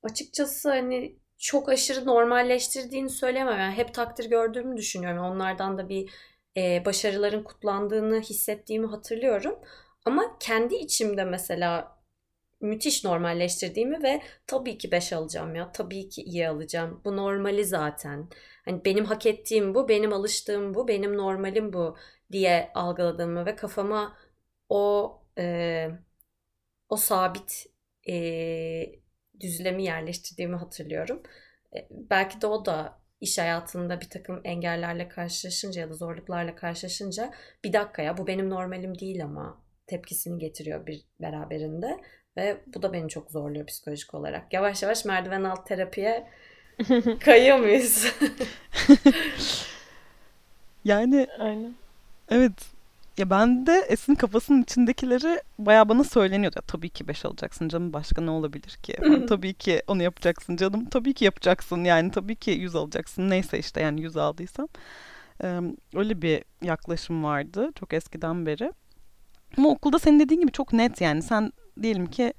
açıkçası 0.03 0.69
hani 0.69 1.19
çok 1.37 1.69
aşırı 1.69 2.05
normalleştirdiğini 2.05 3.09
söyleyemem. 3.09 3.59
Yani 3.59 3.73
hep 3.75 3.93
takdir 3.93 4.25
gördüğümü 4.29 4.77
düşünüyorum. 4.77 5.23
Onlardan 5.23 5.77
da 5.77 5.89
bir 5.89 6.09
e, 6.57 6.85
başarıların 6.85 7.43
kutlandığını 7.43 8.21
hissettiğimi 8.21 8.87
hatırlıyorum. 8.87 9.59
Ama 10.05 10.37
kendi 10.39 10.75
içimde 10.75 11.23
mesela 11.25 11.97
müthiş 12.61 13.03
normalleştirdiğimi 13.05 14.03
ve 14.03 14.21
tabii 14.47 14.77
ki 14.77 14.91
5 14.91 15.13
alacağım 15.13 15.55
ya. 15.55 15.71
Tabii 15.71 16.09
ki 16.09 16.23
iyi 16.23 16.49
alacağım. 16.49 17.01
Bu 17.05 17.17
normali 17.17 17.65
zaten. 17.65 18.29
Hani 18.65 18.85
benim 18.85 19.05
hak 19.05 19.25
ettiğim 19.25 19.75
bu, 19.75 19.89
benim 19.89 20.13
alıştığım 20.13 20.73
bu, 20.75 20.87
benim 20.87 21.17
normalim 21.17 21.73
bu 21.73 21.97
diye 22.31 22.71
algıladığımı 22.75 23.45
ve 23.45 23.55
kafama 23.55 24.17
o 24.69 25.13
e, 25.37 25.89
o 26.89 26.97
sabit 26.97 27.65
e, 28.09 28.15
düzlemi 29.39 29.83
yerleştirdiğimi 29.83 30.55
hatırlıyorum. 30.55 31.23
E, 31.75 31.87
belki 31.91 32.41
de 32.41 32.47
o 32.47 32.65
da 32.65 32.99
iş 33.21 33.37
hayatında 33.37 34.01
bir 34.01 34.09
takım 34.09 34.41
engellerle 34.43 35.07
karşılaşınca 35.07 35.81
ya 35.81 35.89
da 35.89 35.93
zorluklarla 35.93 36.55
karşılaşınca 36.55 37.33
bir 37.63 37.73
dakika 37.73 38.01
ya 38.01 38.17
bu 38.17 38.27
benim 38.27 38.49
normalim 38.49 38.99
değil 38.99 39.23
ama 39.23 39.63
tepkisini 39.87 40.39
getiriyor 40.39 40.85
bir 40.87 41.05
beraberinde 41.21 41.97
ve 42.37 42.57
bu 42.67 42.81
da 42.81 42.93
beni 42.93 43.09
çok 43.09 43.31
zorluyor 43.31 43.65
psikolojik 43.65 44.13
olarak. 44.13 44.53
Yavaş 44.53 44.83
yavaş 44.83 45.05
merdiven 45.05 45.43
alt 45.43 45.67
terapiye 45.67 46.27
kayıyor 47.19 47.57
muyuz? 47.57 48.05
yani 50.85 51.27
Aynen. 51.39 51.75
evet 52.29 52.76
ya 53.17 53.29
ben 53.29 53.65
de 53.65 53.85
Esin 53.89 54.15
kafasının 54.15 54.61
içindekileri 54.63 55.41
baya 55.59 55.89
bana 55.89 56.03
söyleniyordu. 56.03 56.55
Ya, 56.57 56.61
tabii 56.61 56.89
ki 56.89 57.07
5 57.07 57.25
alacaksın 57.25 57.69
canım 57.69 57.93
başka 57.93 58.21
ne 58.21 58.29
olabilir 58.31 58.77
ki? 58.83 58.95
Ben, 59.01 59.25
tabii 59.27 59.53
ki 59.53 59.81
onu 59.87 60.03
yapacaksın 60.03 60.55
canım. 60.55 60.85
Tabii 60.85 61.13
ki 61.13 61.25
yapacaksın 61.25 61.83
yani 61.83 62.11
tabii 62.11 62.35
ki 62.35 62.51
100 62.51 62.75
alacaksın. 62.75 63.29
Neyse 63.29 63.59
işte 63.59 63.81
yani 63.81 64.01
100 64.01 64.17
aldıysam. 64.17 64.67
Ee, 65.43 65.59
öyle 65.95 66.21
bir 66.21 66.43
yaklaşım 66.61 67.23
vardı 67.23 67.71
çok 67.79 67.93
eskiden 67.93 68.45
beri. 68.45 68.73
Ama 69.57 69.69
okulda 69.69 69.99
senin 69.99 70.19
dediğin 70.19 70.41
gibi 70.41 70.51
çok 70.51 70.73
net 70.73 71.01
yani. 71.01 71.21
Sen 71.21 71.51
diyelim 71.81 72.05
ki 72.05 72.33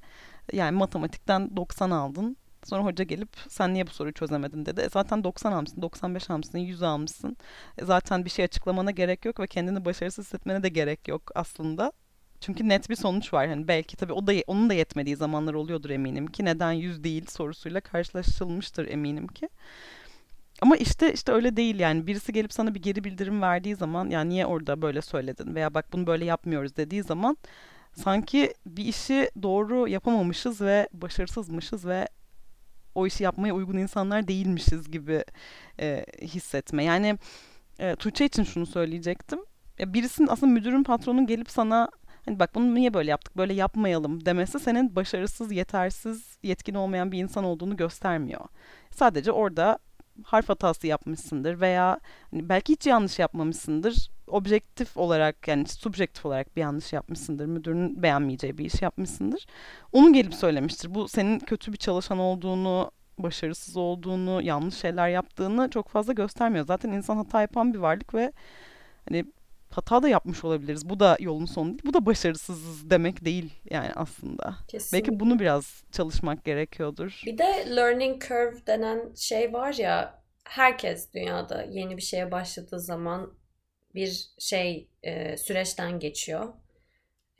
yani 0.52 0.78
matematikten 0.78 1.56
90 1.56 1.90
aldın. 1.90 2.36
Sonra 2.64 2.84
hoca 2.84 3.04
gelip 3.04 3.28
sen 3.48 3.74
niye 3.74 3.86
bu 3.86 3.90
soruyu 3.90 4.14
çözemedin 4.14 4.66
dedi. 4.66 4.80
E 4.80 4.88
zaten 4.88 5.24
90 5.24 5.52
almışsın, 5.52 5.82
95 5.82 6.30
almışsın, 6.30 6.58
100 6.58 6.82
almışsın. 6.82 7.36
E 7.78 7.84
zaten 7.84 8.24
bir 8.24 8.30
şey 8.30 8.44
açıklamana 8.44 8.90
gerek 8.90 9.24
yok 9.24 9.40
ve 9.40 9.46
kendini 9.46 9.84
başarısız 9.84 10.24
hissetmene 10.24 10.62
de 10.62 10.68
gerek 10.68 11.08
yok 11.08 11.22
aslında. 11.34 11.92
Çünkü 12.40 12.68
net 12.68 12.90
bir 12.90 12.96
sonuç 12.96 13.32
var. 13.34 13.48
Hani 13.48 13.68
belki 13.68 13.96
tabii 13.96 14.12
o 14.12 14.26
da 14.26 14.32
onun 14.46 14.70
da 14.70 14.74
yetmediği 14.74 15.16
zamanlar 15.16 15.54
oluyordur 15.54 15.90
eminim 15.90 16.26
ki. 16.26 16.44
Neden 16.44 16.72
100 16.72 17.04
değil 17.04 17.26
sorusuyla 17.26 17.80
karşılaşılmıştır 17.80 18.88
eminim 18.88 19.26
ki. 19.26 19.48
Ama 20.62 20.76
işte 20.76 21.12
işte 21.12 21.32
öyle 21.32 21.56
değil 21.56 21.80
yani. 21.80 22.06
Birisi 22.06 22.32
gelip 22.32 22.52
sana 22.52 22.74
bir 22.74 22.82
geri 22.82 23.04
bildirim 23.04 23.42
verdiği 23.42 23.76
zaman 23.76 24.10
yani 24.10 24.28
niye 24.28 24.46
orada 24.46 24.82
böyle 24.82 25.02
söyledin 25.02 25.54
veya 25.54 25.74
bak 25.74 25.92
bunu 25.92 26.06
böyle 26.06 26.24
yapmıyoruz 26.24 26.76
dediği 26.76 27.02
zaman 27.02 27.36
sanki 27.94 28.54
bir 28.66 28.84
işi 28.84 29.30
doğru 29.42 29.88
yapamamışız 29.88 30.60
ve 30.60 30.88
başarısızmışız 30.92 31.86
ve 31.86 32.08
o 32.94 33.06
işi 33.06 33.24
yapmaya 33.24 33.54
uygun 33.54 33.76
insanlar 33.76 34.28
değilmişiz 34.28 34.90
gibi 34.90 35.24
e, 35.80 36.06
hissetme. 36.22 36.84
Yani 36.84 37.18
e, 37.78 37.96
Tuğçe 37.96 38.24
için 38.24 38.44
şunu 38.44 38.66
söyleyecektim. 38.66 39.38
Ya 39.78 39.92
birisinin 39.94 40.28
aslında 40.28 40.52
müdürün 40.52 40.82
patronun 40.82 41.26
gelip 41.26 41.50
sana 41.50 41.88
hani 42.24 42.38
bak 42.38 42.54
bunu 42.54 42.74
niye 42.74 42.94
böyle 42.94 43.10
yaptık 43.10 43.36
böyle 43.36 43.54
yapmayalım 43.54 44.24
demesi 44.24 44.60
senin 44.60 44.96
başarısız, 44.96 45.52
yetersiz, 45.52 46.38
yetkin 46.42 46.74
olmayan 46.74 47.12
bir 47.12 47.18
insan 47.18 47.44
olduğunu 47.44 47.76
göstermiyor. 47.76 48.40
Sadece 48.90 49.32
orada 49.32 49.78
harf 50.24 50.48
hatası 50.48 50.86
yapmışsındır 50.86 51.60
veya 51.60 52.00
hani 52.30 52.48
belki 52.48 52.72
hiç 52.72 52.86
yanlış 52.86 53.18
yapmamışsındır. 53.18 54.10
Objektif 54.28 54.96
olarak 54.96 55.48
yani 55.48 55.68
subjektif 55.68 56.26
olarak 56.26 56.56
bir 56.56 56.60
yanlış 56.60 56.92
yapmışsındır. 56.92 57.46
Müdürün 57.46 58.02
beğenmeyeceği 58.02 58.58
bir 58.58 58.64
iş 58.64 58.82
yapmışsındır. 58.82 59.46
Onu 59.92 60.12
gelip 60.12 60.34
söylemiştir. 60.34 60.94
Bu 60.94 61.08
senin 61.08 61.38
kötü 61.38 61.72
bir 61.72 61.78
çalışan 61.78 62.18
olduğunu, 62.18 62.90
başarısız 63.18 63.76
olduğunu, 63.76 64.42
yanlış 64.42 64.74
şeyler 64.74 65.08
yaptığını 65.08 65.70
çok 65.70 65.88
fazla 65.88 66.12
göstermiyor. 66.12 66.66
Zaten 66.66 66.92
insan 66.92 67.16
hata 67.16 67.40
yapan 67.40 67.74
bir 67.74 67.78
varlık 67.78 68.14
ve 68.14 68.32
hani 69.08 69.24
hata 69.70 70.02
da 70.02 70.08
yapmış 70.08 70.44
olabiliriz. 70.44 70.88
Bu 70.88 71.00
da 71.00 71.16
yolun 71.20 71.46
sonu 71.46 71.68
değil. 71.68 71.82
Bu 71.84 71.94
da 71.94 72.06
başarısızız 72.06 72.90
demek 72.90 73.24
değil 73.24 73.52
yani 73.70 73.90
aslında. 73.94 74.56
Kesinlikle. 74.68 74.98
Belki 74.98 75.20
bunu 75.20 75.38
biraz 75.38 75.84
çalışmak 75.92 76.44
gerekiyordur. 76.44 77.22
Bir 77.26 77.38
de 77.38 77.76
learning 77.76 78.22
curve 78.22 78.66
denen 78.66 79.14
şey 79.14 79.52
var 79.52 79.72
ya 79.72 80.22
herkes 80.44 81.14
dünyada 81.14 81.62
yeni 81.62 81.96
bir 81.96 82.02
şeye 82.02 82.30
başladığı 82.30 82.80
zaman 82.80 83.37
bir 83.98 84.30
şey 84.38 84.88
e, 85.02 85.36
süreçten 85.36 85.98
geçiyor. 85.98 86.52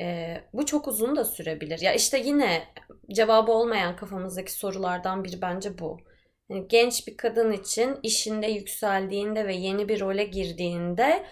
E, 0.00 0.36
bu 0.52 0.66
çok 0.66 0.88
uzun 0.88 1.16
da 1.16 1.24
sürebilir. 1.24 1.80
Ya 1.80 1.94
işte 1.94 2.18
yine 2.18 2.64
cevabı 3.12 3.52
olmayan 3.52 3.96
kafamızdaki 3.96 4.52
sorulardan 4.52 5.24
biri 5.24 5.42
bence 5.42 5.78
bu. 5.78 5.98
Yani 6.48 6.68
genç 6.68 7.06
bir 7.06 7.16
kadın 7.16 7.52
için 7.52 7.96
işinde 8.02 8.46
yükseldiğinde 8.46 9.46
ve 9.46 9.54
yeni 9.54 9.88
bir 9.88 10.00
role 10.00 10.24
girdiğinde 10.24 11.26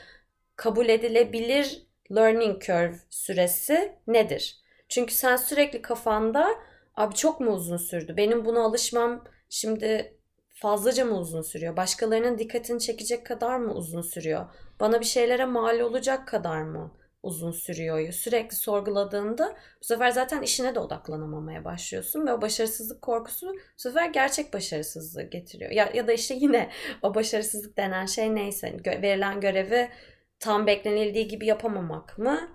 kabul 0.57 0.89
edilebilir 0.89 1.87
learning 2.17 2.63
curve 2.63 2.97
süresi 3.11 3.99
nedir? 4.07 4.61
Çünkü 4.89 5.15
sen 5.15 5.37
sürekli 5.37 5.83
kafanda 5.83 6.49
abi 6.95 7.15
çok 7.15 7.41
mu 7.41 7.51
uzun 7.51 7.77
sürdü? 7.77 8.15
Benim 8.17 8.45
buna 8.45 8.65
alışmam 8.65 9.25
şimdi 9.49 10.19
fazlaca 10.55 11.05
mı 11.05 11.19
uzun 11.19 11.43
sürüyor? 11.43 11.77
Başkalarının 11.77 12.39
dikkatini 12.39 12.81
çekecek 12.81 13.27
kadar 13.27 13.57
mı 13.59 13.75
uzun 13.75 14.03
sürüyor? 14.03 14.47
Bana 14.81 15.01
bir 15.01 15.05
şeylere 15.05 15.45
mal 15.45 15.81
olacak 15.81 16.29
kadar 16.29 16.63
mı 16.63 16.93
uzun 17.23 17.53
sürüyor? 17.53 18.13
Sürekli 18.13 18.57
sorguladığında 18.57 19.57
bu 19.81 19.85
sefer 19.85 20.11
zaten 20.11 20.43
işine 20.43 20.75
de 20.75 20.81
odaklanamamaya 20.81 21.65
başlıyorsun 21.65 22.27
ve 22.27 22.33
o 22.33 22.43
başarısızlık 22.43 23.03
korkusu 23.03 23.47
bu 23.55 23.81
sefer 23.81 24.11
gerçek 24.11 24.53
başarısızlığı 24.55 25.23
getiriyor. 25.23 25.71
Ya, 25.71 25.91
ya 25.95 26.07
da 26.07 26.13
işte 26.13 26.35
yine 26.35 26.71
o 27.03 27.15
başarısızlık 27.15 27.77
denen 27.77 28.07
şey 28.07 28.35
neyse 28.35 28.69
gö- 28.69 29.03
verilen 29.03 29.41
görevi 29.41 29.91
tam 30.41 30.67
beklenildiği 30.67 31.29
gibi 31.29 31.47
yapamamak 31.47 32.19
mı? 32.19 32.49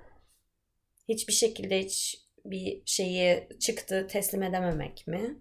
Hiçbir 1.09 1.33
şekilde 1.33 1.79
hiç 1.79 2.21
bir 2.45 2.81
şeyi 2.85 3.47
çıktı 3.59 4.07
teslim 4.09 4.43
edememek 4.43 5.07
mi? 5.07 5.39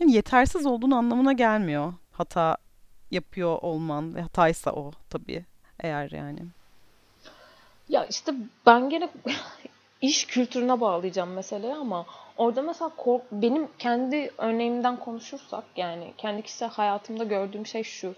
Yani 0.00 0.12
yetersiz 0.12 0.66
olduğunu 0.66 0.96
anlamına 0.96 1.32
gelmiyor. 1.32 1.94
Hata 2.10 2.56
yapıyor 3.10 3.58
olman 3.62 4.14
ve 4.14 4.20
hataysa 4.22 4.72
o 4.72 4.92
tabii 5.10 5.44
eğer 5.80 6.10
yani. 6.10 6.40
Ya 7.88 8.06
işte 8.06 8.34
ben 8.66 8.90
gene 8.90 9.08
iş 10.00 10.24
kültürüne 10.26 10.80
bağlayacağım 10.80 11.30
meseleyi 11.30 11.74
ama 11.74 12.06
orada 12.36 12.62
mesela 12.62 12.90
kork 12.96 13.22
benim 13.32 13.68
kendi 13.78 14.30
örneğimden 14.38 14.96
konuşursak 14.96 15.64
yani 15.76 16.12
kendi 16.18 16.42
kişisel 16.42 16.68
hayatımda 16.68 17.24
gördüğüm 17.24 17.66
şey 17.66 17.82
şu. 17.82 18.14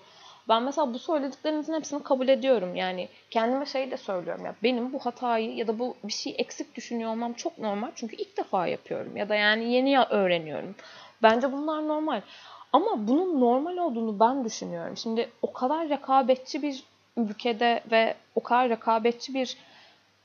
Ben 0.48 0.62
mesela 0.62 0.94
bu 0.94 0.98
söylediklerinizin 0.98 1.74
hepsini 1.74 2.02
kabul 2.02 2.28
ediyorum. 2.28 2.74
Yani 2.74 3.08
kendime 3.30 3.66
şey 3.66 3.90
de 3.90 3.96
söylüyorum 3.96 4.44
ya 4.44 4.54
benim 4.62 4.92
bu 4.92 4.98
hatayı 4.98 5.54
ya 5.54 5.66
da 5.66 5.78
bu 5.78 5.96
bir 6.04 6.12
şey 6.12 6.34
eksik 6.38 6.74
düşünüyor 6.74 7.10
olmam 7.10 7.32
çok 7.32 7.58
normal. 7.58 7.90
Çünkü 7.94 8.16
ilk 8.16 8.36
defa 8.36 8.66
yapıyorum 8.66 9.16
ya 9.16 9.28
da 9.28 9.34
yani 9.34 9.72
yeni 9.72 10.00
öğreniyorum. 10.00 10.74
Bence 11.22 11.52
bunlar 11.52 11.88
normal. 11.88 12.20
Ama 12.72 13.08
bunun 13.08 13.40
normal 13.40 13.76
olduğunu 13.76 14.20
ben 14.20 14.44
düşünüyorum. 14.44 14.96
Şimdi 14.96 15.30
o 15.42 15.52
kadar 15.52 15.88
rekabetçi 15.88 16.62
bir 16.62 16.84
ülkede 17.16 17.82
ve 17.90 18.14
o 18.34 18.42
kadar 18.42 18.68
rekabetçi 18.68 19.34
bir 19.34 19.56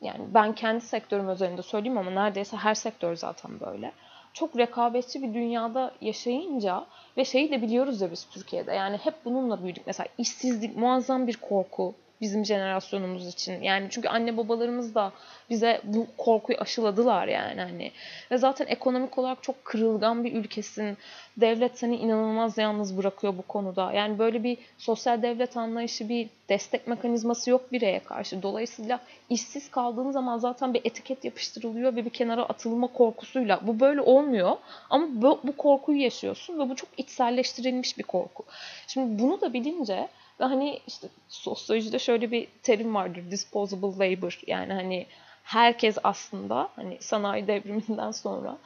yani 0.01 0.21
ben 0.33 0.53
kendi 0.55 0.81
sektörüm 0.81 1.27
özelinde 1.27 1.61
söyleyeyim 1.61 1.97
ama 1.97 2.11
neredeyse 2.11 2.57
her 2.57 2.73
sektör 2.73 3.15
zaten 3.15 3.59
böyle. 3.59 3.91
Çok 4.33 4.57
rekabetçi 4.57 5.23
bir 5.23 5.33
dünyada 5.33 5.91
yaşayınca 6.01 6.85
ve 7.17 7.25
şeyi 7.25 7.51
de 7.51 7.61
biliyoruz 7.61 8.01
ya 8.01 8.11
biz 8.11 8.25
Türkiye'de 8.29 8.73
yani 8.73 8.97
hep 8.97 9.13
bununla 9.25 9.63
büyüdük. 9.63 9.87
Mesela 9.87 10.07
işsizlik 10.17 10.77
muazzam 10.77 11.27
bir 11.27 11.37
korku. 11.37 11.95
Bizim 12.21 12.45
jenerasyonumuz 12.45 13.27
için. 13.27 13.61
Yani 13.61 13.87
çünkü 13.89 14.07
anne 14.07 14.37
babalarımız 14.37 14.95
da 14.95 15.11
bize 15.49 15.81
bu 15.83 16.07
korkuyu 16.17 16.57
aşıladılar 16.59 17.27
yani 17.27 17.61
hani. 17.61 17.91
Ve 18.31 18.37
zaten 18.37 18.67
ekonomik 18.67 19.17
olarak 19.17 19.43
çok 19.43 19.65
kırılgan 19.65 20.23
bir 20.23 20.33
ülkesin. 20.33 20.97
Devlet 21.37 21.77
seni 21.77 21.95
inanılmaz 21.95 22.57
yalnız 22.57 22.97
bırakıyor 22.97 23.37
bu 23.37 23.41
konuda. 23.41 23.93
Yani 23.93 24.19
böyle 24.19 24.43
bir 24.43 24.57
sosyal 24.77 25.21
devlet 25.21 25.57
anlayışı, 25.57 26.09
bir 26.09 26.29
destek 26.49 26.87
mekanizması 26.87 27.49
yok 27.49 27.71
bireye 27.71 27.99
karşı. 27.99 28.43
Dolayısıyla 28.43 28.99
işsiz 29.29 29.71
kaldığın 29.71 30.11
zaman 30.11 30.37
zaten 30.37 30.73
bir 30.73 30.81
etiket 30.85 31.25
yapıştırılıyor 31.25 31.95
ve 31.95 32.05
bir 32.05 32.09
kenara 32.09 32.43
atılma 32.43 32.87
korkusuyla. 32.87 33.59
Bu 33.67 33.79
böyle 33.79 34.01
olmuyor 34.01 34.57
ama 34.89 35.07
bu, 35.09 35.39
bu 35.43 35.57
korkuyu 35.57 36.01
yaşıyorsun 36.01 36.59
ve 36.59 36.69
bu 36.69 36.75
çok 36.75 36.89
içselleştirilmiş 36.97 37.97
bir 37.97 38.03
korku. 38.03 38.43
Şimdi 38.87 39.23
bunu 39.23 39.41
da 39.41 39.53
bilince 39.53 40.07
ve 40.39 40.43
hani 40.43 40.79
işte 40.87 41.07
sosyolojide 41.27 41.99
şöyle 41.99 42.31
bir 42.31 42.47
terim 42.63 42.95
vardır. 42.95 43.31
Disposable 43.31 44.11
labor. 44.11 44.39
Yani 44.47 44.73
hani 44.73 45.07
herkes 45.43 45.97
aslında 46.03 46.69
hani 46.75 46.97
sanayi 46.99 47.47
devriminden 47.47 48.11
sonra 48.11 48.57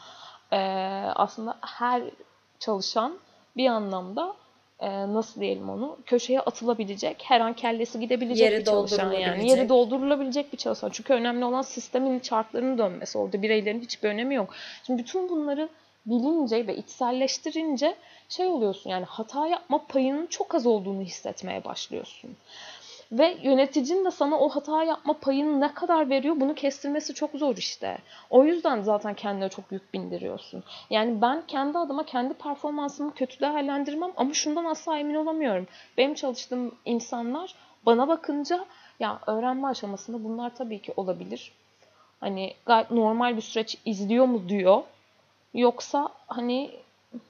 e, 0.52 0.58
aslında 1.16 1.58
her 1.62 2.02
çalışan 2.60 3.20
bir 3.58 3.68
anlamda 3.68 4.36
e, 4.80 4.90
nasıl 4.90 5.42
diyelim 5.42 5.70
onu 5.70 5.98
köşeye 6.06 6.40
atılabilecek 6.40 7.24
her 7.24 7.42
an 7.42 7.54
kellesi 7.54 8.00
gidebilecek 8.00 8.52
Yeri 8.52 8.60
bir 8.60 8.66
çalışan 8.66 9.12
yani 9.12 9.50
yeri 9.50 9.70
doldurulabilecek 9.70 10.54
bir 10.54 10.58
çalışan 10.58 10.90
çünkü 10.90 11.14
önemli 11.14 11.46
olan 11.46 11.62
sistemin 11.62 12.20
çarklarının 12.20 12.78
dönmesi 12.78 13.18
orada 13.18 13.42
bireylerin 13.42 13.82
hiçbir 13.82 14.10
önemi 14.10 14.36
yok. 14.36 14.54
Şimdi 14.84 15.04
bütün 15.04 15.30
bunları 15.30 15.70
bilince 16.08 16.68
ve 16.68 16.78
içselleştirince 16.78 17.96
şey 18.30 18.48
oluyorsun 18.48 18.90
yani 18.90 19.06
hata 19.06 19.48
yapma 19.48 19.86
payının 19.88 20.28
çok 20.28 20.56
az 20.56 20.66
olduğunu 20.66 21.02
hissetmeye 21.02 21.64
başlıyorsun. 21.64 22.38
Ve 23.12 23.38
yöneticin 23.44 24.06
de 24.06 24.12
sana 24.12 24.40
o 24.40 24.50
hata 24.50 24.84
yapma 24.84 25.14
payını 25.14 25.62
ne 25.62 25.74
kadar 25.74 26.10
veriyor 26.10 26.36
bunu 26.40 26.56
kestirmesi 26.56 27.14
çok 27.14 27.32
zor 27.32 27.58
işte. 27.58 27.98
O 28.30 28.44
yüzden 28.44 28.82
zaten 28.82 29.14
kendine 29.14 29.50
çok 29.50 29.72
yük 29.72 29.94
bindiriyorsun. 29.94 30.64
Yani 30.90 31.22
ben 31.22 31.44
kendi 31.48 31.78
adıma 31.78 32.06
kendi 32.06 32.34
performansımı 32.34 33.14
kötü 33.14 33.40
değerlendirmem 33.40 34.12
ama 34.18 34.34
şundan 34.34 34.66
asla 34.66 34.98
emin 35.00 35.16
olamıyorum. 35.16 35.68
Benim 35.98 36.14
çalıştığım 36.14 36.76
insanlar 36.86 37.56
bana 37.86 38.08
bakınca 38.08 38.66
ya 39.00 39.20
öğrenme 39.28 39.68
aşamasında 39.68 40.24
bunlar 40.24 40.56
tabii 40.56 40.82
ki 40.82 40.94
olabilir. 40.98 41.52
Hani 42.20 42.54
gayet 42.66 42.92
normal 42.92 43.36
bir 43.36 43.42
süreç 43.42 43.78
izliyor 43.86 44.26
mu 44.26 44.50
diyor. 44.50 44.84
Yoksa 45.58 46.10
hani 46.28 46.72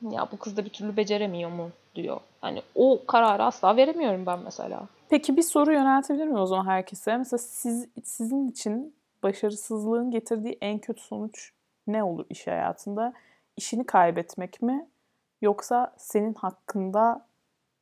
ya 0.01 0.27
bu 0.31 0.37
kız 0.37 0.57
da 0.57 0.65
bir 0.65 0.69
türlü 0.69 0.97
beceremiyor 0.97 1.51
mu 1.51 1.69
diyor. 1.95 2.19
Hani 2.41 2.61
o 2.75 3.05
kararı 3.07 3.43
asla 3.43 3.77
veremiyorum 3.77 4.25
ben 4.25 4.39
mesela. 4.39 4.87
Peki 5.09 5.37
bir 5.37 5.41
soru 5.41 5.73
yöneltebilir 5.73 6.25
miyim 6.25 6.39
o 6.39 6.45
zaman 6.45 6.65
herkese? 6.65 7.17
Mesela 7.17 7.37
siz 7.37 7.87
sizin 8.03 8.47
için 8.47 8.95
başarısızlığın 9.23 10.11
getirdiği 10.11 10.57
en 10.61 10.79
kötü 10.79 11.01
sonuç 11.01 11.51
ne 11.87 12.03
olur 12.03 12.25
iş 12.29 12.47
hayatında? 12.47 13.13
İşini 13.57 13.85
kaybetmek 13.85 14.61
mi? 14.61 14.87
Yoksa 15.41 15.93
senin 15.97 16.33
hakkında 16.33 17.25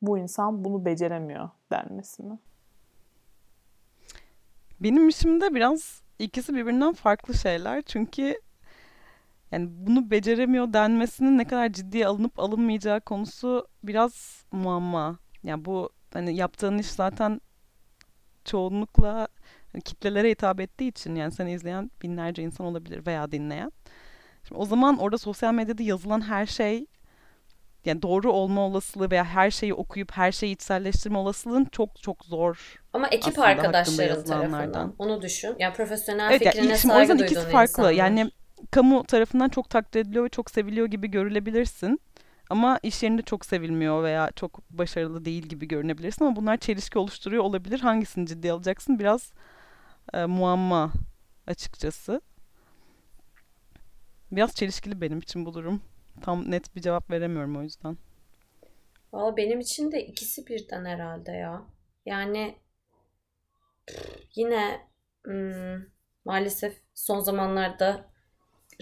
bu 0.02 0.18
insan 0.18 0.64
bunu 0.64 0.84
beceremiyor 0.84 1.50
denmesi 1.72 2.22
mi? 2.22 2.38
Benim 4.80 5.08
işimde 5.08 5.54
biraz 5.54 6.02
ikisi 6.18 6.54
birbirinden 6.54 6.92
farklı 6.92 7.34
şeyler. 7.34 7.82
Çünkü 7.82 8.40
yani 9.52 9.68
bunu 9.70 10.10
beceremiyor 10.10 10.72
denmesinin 10.72 11.38
ne 11.38 11.44
kadar 11.44 11.72
ciddiye 11.72 12.06
alınıp 12.06 12.38
alınmayacağı 12.38 13.00
konusu 13.00 13.68
biraz 13.82 14.44
muamma. 14.52 15.18
Yani 15.42 15.64
bu 15.64 15.90
hani 16.12 16.36
yaptığın 16.36 16.78
iş 16.78 16.86
zaten 16.86 17.40
çoğunlukla 18.44 19.28
hani 19.72 19.82
kitlelere 19.82 20.30
hitap 20.30 20.60
ettiği 20.60 20.88
için 20.88 21.14
yani 21.14 21.32
seni 21.32 21.52
izleyen 21.52 21.90
binlerce 22.02 22.42
insan 22.42 22.66
olabilir 22.66 23.06
veya 23.06 23.32
dinleyen. 23.32 23.72
Şimdi 24.48 24.60
o 24.60 24.64
zaman 24.64 24.98
orada 24.98 25.18
sosyal 25.18 25.54
medyada 25.54 25.82
yazılan 25.82 26.20
her 26.20 26.46
şey 26.46 26.86
yani 27.84 28.02
doğru 28.02 28.32
olma 28.32 28.60
olasılığı 28.60 29.10
veya 29.10 29.24
her 29.24 29.50
şeyi 29.50 29.74
okuyup 29.74 30.12
her 30.12 30.32
şeyi 30.32 30.54
içselleştirme 30.54 31.18
olasılığın 31.18 31.64
çok 31.64 32.02
çok 32.02 32.24
zor. 32.24 32.82
Ama 32.92 33.08
ekip 33.08 33.38
arkadaşların 33.38 34.24
tarafından 34.24 34.94
onu 34.98 35.22
düşün. 35.22 35.56
Yani 35.58 35.74
profesyonel 35.74 36.30
evet, 36.30 36.42
fikrine 36.42 36.66
yani 36.66 36.78
saygı 36.78 37.12
o 37.12 37.14
yüzden 37.14 37.26
ikisi 37.26 37.48
farklı. 37.48 37.72
Insanlar. 37.72 37.90
Yani 37.92 38.30
kamu 38.70 39.04
tarafından 39.04 39.48
çok 39.48 39.70
takdir 39.70 40.00
ediliyor 40.00 40.24
ve 40.24 40.28
çok 40.28 40.50
seviliyor 40.50 40.86
gibi 40.86 41.10
görülebilirsin. 41.10 42.00
Ama 42.50 42.78
iş 42.82 43.02
yerinde 43.02 43.22
çok 43.22 43.44
sevilmiyor 43.44 44.02
veya 44.02 44.30
çok 44.36 44.70
başarılı 44.70 45.24
değil 45.24 45.42
gibi 45.42 45.68
görünebilirsin 45.68 46.24
ama 46.24 46.36
bunlar 46.36 46.56
çelişki 46.56 46.98
oluşturuyor 46.98 47.44
olabilir. 47.44 47.80
Hangisini 47.80 48.26
ciddiye 48.26 48.52
alacaksın 48.52 48.98
biraz 48.98 49.32
e, 50.14 50.24
muamma 50.24 50.92
açıkçası. 51.46 52.20
Biraz 54.32 54.54
çelişkili 54.54 55.00
benim 55.00 55.18
için 55.18 55.46
bu 55.46 55.54
durum. 55.54 55.82
Tam 56.22 56.50
net 56.50 56.76
bir 56.76 56.80
cevap 56.80 57.10
veremiyorum 57.10 57.56
o 57.56 57.62
yüzden. 57.62 57.96
Valla 59.12 59.36
benim 59.36 59.60
için 59.60 59.92
de 59.92 60.06
ikisi 60.06 60.46
birden 60.46 60.84
herhalde 60.84 61.32
ya. 61.32 61.62
Yani 62.06 62.58
yine 64.34 64.80
hmm, 65.24 65.82
maalesef 66.24 66.82
son 66.94 67.20
zamanlarda 67.20 68.15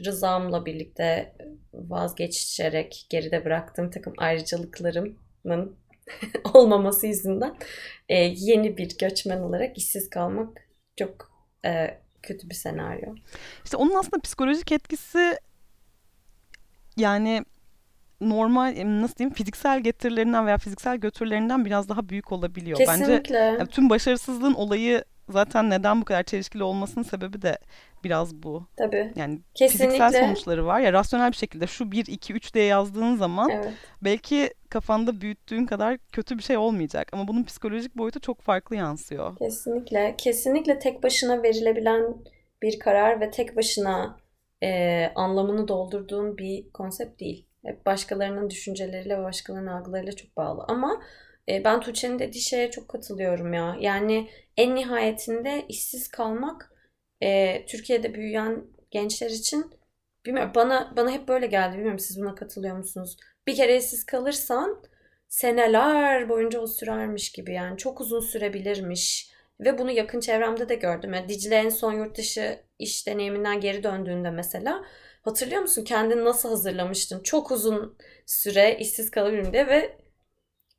rızamla 0.04 0.66
birlikte 0.66 1.35
vazgeçerek 1.74 3.07
geride 3.11 3.44
bıraktığım 3.44 3.90
takım 3.90 4.12
ayrıcalıklarımın 4.18 5.76
olmaması 6.54 7.07
yüzünden 7.07 7.57
e, 8.09 8.14
yeni 8.37 8.76
bir 8.76 8.98
göçmen 8.98 9.40
olarak 9.40 9.78
işsiz 9.78 10.11
kalmak 10.11 10.68
çok 10.96 11.33
e, 11.64 12.00
kötü 12.22 12.50
bir 12.50 12.54
senaryo. 12.54 13.14
İşte 13.64 13.76
onun 13.76 13.94
aslında 13.94 14.20
psikolojik 14.20 14.72
etkisi 14.72 15.38
yani 16.96 17.44
normal 18.20 18.74
nasıl 18.85 19.16
diyeyim 19.16 19.35
fiziksel 19.35 19.80
getirilerinden 19.80 20.46
veya 20.46 20.59
fiziksel 20.59 20.96
götürülerinden 20.96 21.64
biraz 21.64 21.88
daha 21.88 22.09
büyük 22.09 22.33
olabiliyor. 22.33 22.78
Kesinlikle. 22.78 23.35
Bence 23.35 23.35
yani 23.35 23.66
tüm 23.66 23.90
başarısızlığın 23.90 24.54
olayı 24.54 25.04
zaten 25.29 25.71
neden 25.71 26.01
bu 26.01 26.05
kadar 26.05 26.23
çelişkili 26.23 26.63
olmasının 26.63 27.05
sebebi 27.05 27.43
de 27.43 27.59
biraz 28.05 28.35
bu. 28.35 28.67
Tabii. 28.77 29.13
Yani 29.17 29.41
Kesinlikle. 29.55 29.87
fiziksel 29.87 30.27
sonuçları 30.27 30.67
var. 30.67 30.81
Ya 30.81 30.93
rasyonel 30.93 31.33
bir 31.33 31.37
şekilde 31.37 31.67
şu 31.67 31.93
1 31.93 32.07
2 32.07 32.33
3 32.33 32.55
diye 32.55 32.65
yazdığın 32.65 33.17
zaman 33.17 33.51
evet. 33.51 33.73
belki 34.03 34.51
kafanda 34.69 35.21
büyüttüğün 35.21 35.67
kadar 35.67 35.99
kötü 36.13 36.39
bir 36.39 36.43
şey 36.43 36.57
olmayacak 36.57 37.09
ama 37.13 37.29
bunun 37.29 37.45
psikolojik 37.45 37.97
boyutu 37.97 38.21
çok 38.21 38.41
farklı 38.41 38.77
yansıyor. 38.77 39.37
Kesinlikle. 39.37 40.15
Kesinlikle 40.19 40.79
tek 40.79 41.03
başına 41.03 41.43
verilebilen 41.43 42.15
bir 42.63 42.79
karar 42.79 43.21
ve 43.21 43.31
tek 43.31 43.57
başına 43.57 44.19
e, 44.63 45.07
anlamını 45.15 45.69
doldurduğun 45.69 46.39
bir 46.39 46.71
konsept 46.73 47.21
değil. 47.21 47.47
Hep 47.65 47.87
başkalarının 47.87 48.51
düşünceleriyle 48.51 49.19
ve 49.19 49.25
başkalarının 49.25 49.71
algılarıyla 49.71 50.13
çok 50.13 50.37
bağlı. 50.37 50.65
Ama 50.69 51.03
e, 51.48 51.64
ben 51.64 51.80
Tuğçe'nin 51.80 52.18
dediği 52.18 52.40
şeye 52.40 52.70
çok 52.70 52.88
katılıyorum 52.88 53.52
ya. 53.52 53.76
Yani 53.80 54.30
en 54.57 54.74
nihayetinde 54.74 55.64
işsiz 55.68 56.09
kalmak 56.09 56.72
e, 57.22 57.66
Türkiye'de 57.66 58.14
büyüyen 58.14 58.64
gençler 58.90 59.30
için 59.30 59.70
bilmiyorum 60.26 60.52
bana 60.54 60.92
bana 60.96 61.11
hep 61.11 61.28
böyle 61.28 61.46
geldi. 61.46 61.74
Bilmiyorum 61.74 61.98
siz 61.98 62.20
buna 62.20 62.35
katılıyor 62.35 62.76
musunuz? 62.76 63.16
Bir 63.46 63.57
kere 63.57 63.76
işsiz 63.76 64.07
kalırsan 64.07 64.83
seneler 65.28 66.28
boyunca 66.28 66.61
o 66.61 66.66
sürermiş 66.66 67.33
gibi 67.33 67.52
yani 67.52 67.78
çok 67.78 68.00
uzun 68.00 68.20
sürebilirmiş. 68.20 69.35
Ve 69.61 69.78
bunu 69.78 69.90
yakın 69.90 70.20
çevremde 70.20 70.68
de 70.68 70.74
gördüm. 70.74 71.12
Yani 71.14 71.28
Dicle 71.28 71.57
en 71.57 71.68
son 71.68 71.92
yurt 71.92 72.16
dışı 72.18 72.59
iş 72.78 73.07
deneyiminden 73.07 73.61
geri 73.61 73.83
döndüğünde 73.83 74.30
mesela 74.30 74.85
hatırlıyor 75.22 75.62
musun 75.62 75.85
kendini 75.85 76.24
nasıl 76.24 76.48
hazırlamıştın? 76.48 77.22
Çok 77.22 77.50
uzun 77.50 77.96
süre 78.26 78.76
işsiz 78.80 79.11
kalabilirim 79.11 79.52
diye 79.52 79.66
ve 79.66 79.96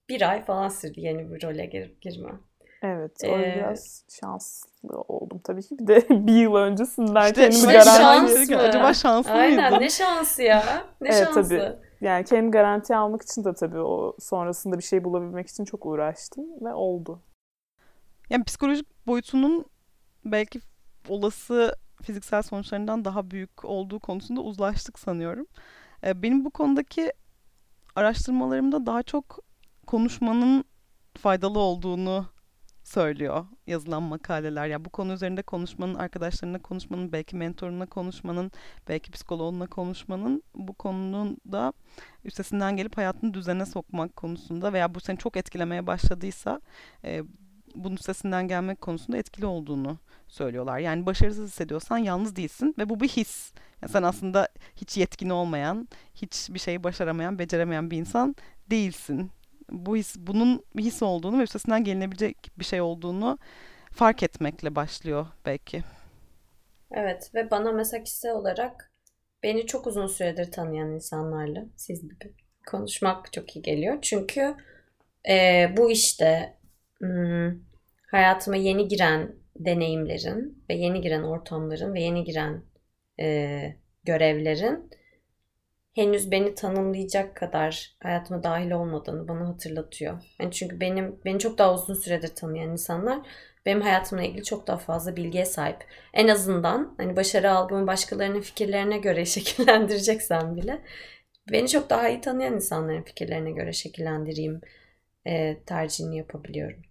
bir 0.10 0.30
ay 0.30 0.46
falan 0.46 0.70
sürdü 0.70 1.00
yeni 1.00 1.32
bir 1.32 1.44
role 1.44 1.66
gir 1.66 1.96
girme. 2.02 2.32
Evet, 2.82 3.12
o 3.24 3.28
ee, 3.28 3.56
biraz 3.56 4.04
şanslı 4.20 5.02
oldum 5.08 5.42
tabii 5.44 5.64
ki. 5.64 5.80
Bir 5.80 5.88
de 5.88 6.10
bir 6.10 6.34
yıl 6.34 6.56
öncesinden 6.56 7.26
işte, 7.26 7.50
kendimi 7.50 7.74
garanti? 7.74 8.58
Acaba 8.58 8.94
şanslı 8.94 9.32
Aynen, 9.32 9.72
mıydı? 9.72 9.84
ne 9.84 9.90
şansı 9.90 10.44
ya. 10.44 10.86
Ne 11.02 11.10
evet, 11.10 11.24
şansı. 11.24 11.50
Tabii. 11.50 11.76
Yani 12.02 12.26
kendimi 12.26 12.52
garanti 12.52 12.96
almak 12.96 13.22
için 13.22 13.44
de 13.44 13.54
tabii 13.54 13.80
o 13.80 14.16
sonrasında 14.20 14.78
bir 14.78 14.84
şey 14.84 15.04
bulabilmek 15.04 15.48
için 15.48 15.66
çok 15.66 15.86
uğraştım 15.86 16.46
ve 16.62 16.74
oldu. 16.74 17.22
Yani 18.30 18.44
psikolojik 18.44 19.08
boyutunun 19.08 19.66
belki 20.26 20.60
olası 21.10 21.76
fiziksel 22.02 22.42
sonuçlarından 22.42 23.06
daha 23.06 23.32
büyük 23.32 23.66
olduğu 23.66 24.00
konusunda 24.00 24.42
uzlaştık 24.42 25.00
sanıyorum. 25.00 25.48
Benim 26.04 26.46
bu 26.46 26.52
konudaki 26.52 27.14
araştırmalarımda 27.96 28.86
daha 28.86 29.04
çok 29.04 29.45
konuşmanın 29.86 30.66
faydalı 31.18 31.60
olduğunu 31.60 32.26
söylüyor 32.84 33.46
yazılan 33.68 34.04
makaleler. 34.04 34.68
Ya 34.68 34.86
bu 34.86 34.90
konu 34.90 35.14
üzerinde 35.14 35.42
konuşmanın, 35.42 35.96
arkadaşlarına 35.96 36.62
konuşmanın, 36.62 37.12
belki 37.12 37.36
mentoruna 37.36 37.86
konuşmanın, 37.86 38.52
belki 38.88 39.12
psikoloğunla 39.12 39.68
konuşmanın 39.68 40.44
bu 40.56 40.74
konunun 40.74 41.38
da 41.52 41.74
üstesinden 42.24 42.78
gelip 42.78 42.98
hayatını 42.98 43.34
düzene 43.34 43.66
sokmak 43.66 44.16
konusunda 44.16 44.74
veya 44.74 44.96
bu 44.96 45.00
seni 45.00 45.18
çok 45.18 45.38
etkilemeye 45.38 45.88
başladıysa 45.88 46.62
e, 47.04 47.24
bunun 47.76 47.96
üstesinden 47.96 48.48
gelmek 48.48 48.82
konusunda 48.82 49.18
etkili 49.18 49.46
olduğunu 49.46 49.98
söylüyorlar. 50.28 50.80
Yani 50.80 51.06
başarısız 51.06 51.50
hissediyorsan 51.50 51.98
yalnız 51.98 52.36
değilsin 52.36 52.76
ve 52.78 52.90
bu 52.90 53.00
bir 53.00 53.08
his. 53.08 53.54
Yani 53.82 53.92
sen 53.92 54.04
aslında 54.04 54.48
hiç 54.76 54.98
yetkin 54.98 55.30
olmayan, 55.30 55.88
hiç 56.16 56.48
bir 56.50 56.60
şeyi 56.60 56.84
başaramayan, 56.84 57.40
beceremeyen 57.40 57.92
bir 57.92 57.98
insan 57.98 58.36
değilsin. 58.70 59.32
Bu 59.72 59.98
his, 59.98 60.16
bunun 60.18 60.66
his 60.78 61.04
olduğunu 61.04 61.40
ve 61.40 61.44
üstesinden 61.44 61.84
gelinebilecek 61.84 62.52
bir 62.60 62.66
şey 62.66 62.82
olduğunu 62.82 63.38
fark 63.92 64.24
etmekle 64.24 64.76
başlıyor 64.76 65.28
belki. 65.46 65.84
Evet 66.92 67.32
ve 67.36 67.52
bana 67.52 67.72
mesela 67.72 68.04
kişisel 68.04 68.32
olarak 68.32 68.92
beni 69.44 69.66
çok 69.66 69.88
uzun 69.88 70.08
süredir 70.08 70.52
tanıyan 70.52 70.92
insanlarla 70.92 71.66
siz 71.76 72.02
gibi 72.02 72.34
konuşmak 72.68 73.34
çok 73.34 73.56
iyi 73.56 73.62
geliyor. 73.62 73.98
Çünkü 74.02 74.56
e, 75.30 75.66
bu 75.78 75.92
işte 75.92 76.58
hmm, 77.00 77.52
hayatıma 78.12 78.58
yeni 78.58 78.88
giren 78.88 79.36
deneyimlerin 79.56 80.64
ve 80.70 80.74
yeni 80.74 81.02
giren 81.02 81.24
ortamların 81.24 81.94
ve 81.94 82.02
yeni 82.02 82.24
giren 82.24 82.64
e, 83.20 83.76
görevlerin 84.04 84.90
henüz 85.96 86.32
beni 86.32 86.56
tanımlayacak 86.56 87.36
kadar 87.36 87.96
hayatıma 88.04 88.44
dahil 88.44 88.72
olmadığını 88.72 89.28
bana 89.28 89.48
hatırlatıyor. 89.48 90.24
Yani 90.40 90.52
çünkü 90.52 90.80
benim 90.80 91.20
beni 91.26 91.40
çok 91.40 91.58
daha 91.58 91.74
uzun 91.74 91.94
süredir 91.94 92.36
tanıyan 92.36 92.70
insanlar 92.70 93.20
benim 93.66 93.82
hayatımla 93.82 94.24
ilgili 94.24 94.44
çok 94.44 94.68
daha 94.68 94.78
fazla 94.78 95.16
bilgiye 95.16 95.46
sahip. 95.46 95.78
En 96.14 96.28
azından 96.28 96.94
hani 96.98 97.16
başarı 97.16 97.52
algımı 97.52 97.88
başkalarının 97.88 98.42
fikirlerine 98.42 98.98
göre 98.98 99.26
şekillendireceksem 99.26 100.56
bile 100.56 100.82
beni 101.52 101.68
çok 101.68 101.90
daha 101.90 102.10
iyi 102.10 102.22
tanıyan 102.22 102.54
insanların 102.54 103.04
fikirlerine 103.04 103.52
göre 103.52 103.74
şekillendireyim 103.74 104.62
e, 105.26 105.58
tercihini 105.66 106.18
yapabiliyorum. 106.18 106.82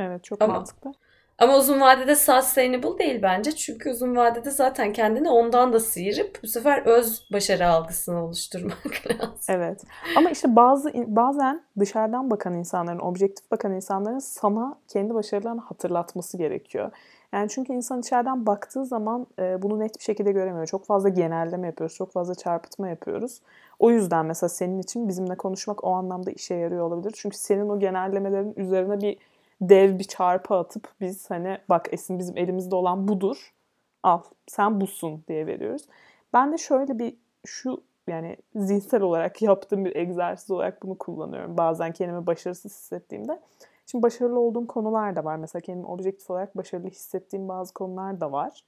Evet 0.00 0.24
çok 0.24 0.42
Ama, 0.42 0.54
mantıklı. 0.54 0.92
Ama 1.38 1.56
uzun 1.56 1.80
vadede 1.80 2.16
sustainable 2.16 2.98
değil 2.98 3.22
bence. 3.22 3.52
Çünkü 3.52 3.90
uzun 3.90 4.16
vadede 4.16 4.50
zaten 4.50 4.92
kendini 4.92 5.30
ondan 5.30 5.72
da 5.72 5.80
sıyırıp 5.80 6.42
bu 6.42 6.46
sefer 6.46 6.82
öz 6.86 7.28
başarı 7.32 7.68
algısını 7.68 8.24
oluşturmak 8.24 9.06
lazım. 9.10 9.34
Evet. 9.48 9.82
Ama 10.16 10.30
işte 10.30 10.56
bazı 10.56 10.92
bazen 11.06 11.62
dışarıdan 11.78 12.30
bakan 12.30 12.54
insanların, 12.54 12.98
objektif 12.98 13.50
bakan 13.50 13.72
insanların 13.72 14.18
sana 14.18 14.78
kendi 14.88 15.14
başarılarını 15.14 15.60
hatırlatması 15.60 16.38
gerekiyor. 16.38 16.90
Yani 17.32 17.48
çünkü 17.48 17.72
insan 17.72 18.00
içeriden 18.00 18.46
baktığı 18.46 18.84
zaman 18.84 19.26
e, 19.38 19.62
bunu 19.62 19.78
net 19.78 19.98
bir 19.98 20.04
şekilde 20.04 20.32
göremiyor. 20.32 20.66
Çok 20.66 20.86
fazla 20.86 21.08
genelleme 21.08 21.66
yapıyoruz, 21.66 21.96
çok 21.96 22.12
fazla 22.12 22.34
çarpıtma 22.34 22.88
yapıyoruz. 22.88 23.40
O 23.78 23.90
yüzden 23.90 24.26
mesela 24.26 24.48
senin 24.48 24.78
için 24.78 25.08
bizimle 25.08 25.34
konuşmak 25.36 25.84
o 25.84 25.90
anlamda 25.90 26.30
işe 26.30 26.54
yarıyor 26.54 26.86
olabilir. 26.86 27.14
Çünkü 27.16 27.36
senin 27.36 27.68
o 27.68 27.78
genellemelerin 27.78 28.54
üzerine 28.56 29.00
bir 29.00 29.18
dev 29.60 29.98
bir 29.98 30.04
çarpı 30.04 30.54
atıp 30.54 30.88
biz 31.00 31.30
hani 31.30 31.58
bak 31.68 31.88
Esin 31.92 32.18
bizim 32.18 32.36
elimizde 32.36 32.74
olan 32.74 33.08
budur. 33.08 33.54
Al 34.02 34.22
sen 34.46 34.80
busun 34.80 35.24
diye 35.28 35.46
veriyoruz. 35.46 35.86
Ben 36.32 36.52
de 36.52 36.58
şöyle 36.58 36.98
bir 36.98 37.16
şu 37.46 37.82
yani 38.06 38.36
zihinsel 38.56 39.02
olarak 39.02 39.42
yaptığım 39.42 39.84
bir 39.84 39.96
egzersiz 39.96 40.50
olarak 40.50 40.82
bunu 40.82 40.98
kullanıyorum. 40.98 41.56
Bazen 41.56 41.92
kendimi 41.92 42.26
başarısız 42.26 42.72
hissettiğimde. 42.72 43.40
Şimdi 43.86 44.02
başarılı 44.02 44.38
olduğum 44.40 44.66
konular 44.66 45.16
da 45.16 45.24
var. 45.24 45.36
Mesela 45.36 45.60
kendimi 45.60 45.86
objektif 45.86 46.30
olarak 46.30 46.56
başarılı 46.56 46.88
hissettiğim 46.88 47.48
bazı 47.48 47.74
konular 47.74 48.20
da 48.20 48.32
var. 48.32 48.64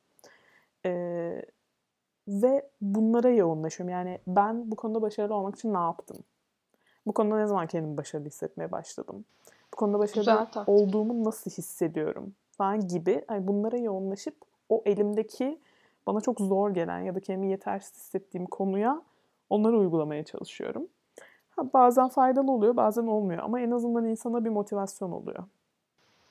Ee, 0.87 1.43
ve 2.29 2.69
bunlara 2.81 3.31
yoğunlaşıyorum. 3.31 3.93
Yani 3.93 4.19
ben 4.27 4.71
bu 4.71 4.77
konuda 4.77 5.03
başarılı 5.03 5.35
olmak 5.35 5.57
için 5.57 5.75
ne 5.75 5.79
yaptım? 5.79 6.17
Bu 7.07 7.13
konuda 7.13 7.37
ne 7.37 7.47
zaman 7.47 7.67
kendimi 7.67 7.97
başarılı 7.97 8.27
hissetmeye 8.27 8.73
başladım? 8.73 9.25
Bu 9.73 9.77
konuda 9.77 9.99
başarılı 9.99 10.49
olduğumu 10.67 11.25
nasıl 11.25 11.51
hissediyorum? 11.51 12.35
Falan 12.57 12.89
gibi 12.89 13.25
yani 13.31 13.47
bunlara 13.47 13.77
yoğunlaşıp 13.77 14.35
o 14.69 14.83
elimdeki 14.87 15.59
bana 16.07 16.21
çok 16.21 16.41
zor 16.41 16.71
gelen 16.71 17.01
ya 17.01 17.15
da 17.15 17.21
kendimi 17.21 17.51
yetersiz 17.51 17.97
hissettiğim 17.97 18.47
konuya 18.47 19.03
onları 19.51 19.79
uygulamaya 19.79 20.25
çalışıyorum. 20.25 20.87
Ha, 21.57 21.63
bazen 21.75 22.09
faydalı 22.09 22.53
oluyor, 22.53 22.77
bazen 22.77 23.07
olmuyor 23.07 23.43
ama 23.43 23.61
en 23.61 23.71
azından 23.71 24.05
insana 24.05 24.45
bir 24.45 24.51
motivasyon 24.51 25.13
oluyor. 25.13 25.45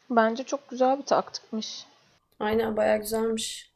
Bence 0.10 0.44
çok 0.44 0.70
güzel 0.70 0.98
bir 0.98 1.06
taktikmiş. 1.06 1.86
Aynen 2.40 2.78
bayağı 2.78 2.98
güzelmiş. 2.98 3.72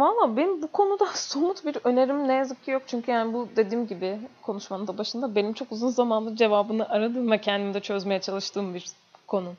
Valla 0.00 0.36
benim 0.36 0.62
bu 0.62 0.66
konuda 0.66 1.06
somut 1.14 1.66
bir 1.66 1.76
önerim 1.84 2.28
ne 2.28 2.34
yazık 2.34 2.64
ki 2.64 2.70
yok. 2.70 2.82
Çünkü 2.86 3.10
yani 3.10 3.32
bu 3.32 3.48
dediğim 3.56 3.86
gibi 3.86 4.20
konuşmanın 4.42 4.86
da 4.86 4.98
başında 4.98 5.34
benim 5.34 5.52
çok 5.52 5.72
uzun 5.72 5.88
zamandır 5.88 6.36
cevabını 6.36 6.88
aradığım 6.88 7.30
ve 7.30 7.40
kendimde 7.40 7.80
çözmeye 7.80 8.20
çalıştığım 8.20 8.74
bir 8.74 8.86
konu. 9.26 9.52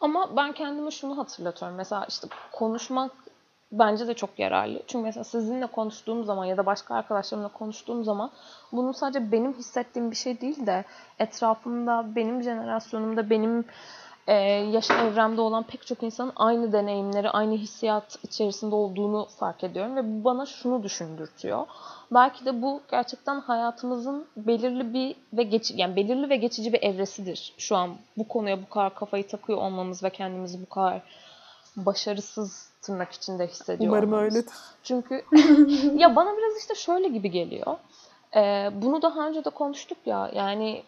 Ama 0.00 0.36
ben 0.36 0.52
kendime 0.52 0.90
şunu 0.90 1.18
hatırlatıyorum. 1.18 1.76
Mesela 1.76 2.06
işte 2.08 2.28
konuşmak 2.52 3.10
bence 3.72 4.06
de 4.06 4.14
çok 4.14 4.38
yararlı. 4.38 4.82
Çünkü 4.86 5.04
mesela 5.04 5.24
sizinle 5.24 5.66
konuştuğum 5.66 6.24
zaman 6.24 6.44
ya 6.44 6.56
da 6.56 6.66
başka 6.66 6.94
arkadaşlarımla 6.94 7.48
konuştuğum 7.48 8.04
zaman 8.04 8.30
bunun 8.72 8.92
sadece 8.92 9.32
benim 9.32 9.52
hissettiğim 9.52 10.10
bir 10.10 10.16
şey 10.16 10.40
değil 10.40 10.66
de 10.66 10.84
etrafımda, 11.18 12.04
benim 12.16 12.42
jenerasyonumda, 12.42 13.30
benim 13.30 13.64
e, 14.26 14.34
yaş 14.72 14.90
evremde 14.90 15.40
olan 15.40 15.62
pek 15.62 15.86
çok 15.86 16.02
insanın 16.02 16.32
aynı 16.36 16.72
deneyimleri, 16.72 17.30
aynı 17.30 17.54
hissiyat 17.54 18.18
içerisinde 18.24 18.74
olduğunu 18.74 19.26
fark 19.38 19.64
ediyorum 19.64 19.96
ve 19.96 20.04
bu 20.04 20.24
bana 20.24 20.46
şunu 20.46 20.82
düşündürtüyor. 20.82 21.66
Belki 22.10 22.44
de 22.44 22.62
bu 22.62 22.80
gerçekten 22.90 23.40
hayatımızın 23.40 24.26
belirli 24.36 24.94
bir 24.94 25.16
ve 25.32 25.42
geç 25.42 25.72
yani 25.74 25.96
belirli 25.96 26.30
ve 26.30 26.36
geçici 26.36 26.72
bir 26.72 26.82
evresidir. 26.82 27.54
Şu 27.58 27.76
an 27.76 27.96
bu 28.16 28.28
konuya 28.28 28.62
bu 28.62 28.68
kadar 28.68 28.94
kafayı 28.94 29.28
takıyor 29.28 29.58
olmamız 29.58 30.02
ve 30.04 30.10
kendimizi 30.10 30.62
bu 30.62 30.68
kadar 30.68 31.02
başarısız 31.76 32.70
tırnak 32.82 33.12
içinde 33.12 33.46
hissediyor 33.46 33.92
Umarım 33.92 34.12
olmamız. 34.12 34.34
öyledir. 34.34 34.52
Çünkü 34.82 35.24
ya 36.00 36.16
bana 36.16 36.36
biraz 36.36 36.58
işte 36.58 36.74
şöyle 36.74 37.08
gibi 37.08 37.30
geliyor. 37.30 37.76
Ee, 38.36 38.70
bunu 38.82 39.02
daha 39.02 39.28
önce 39.28 39.44
de 39.44 39.50
konuştuk 39.50 39.98
ya. 40.06 40.30
Yani 40.34 40.82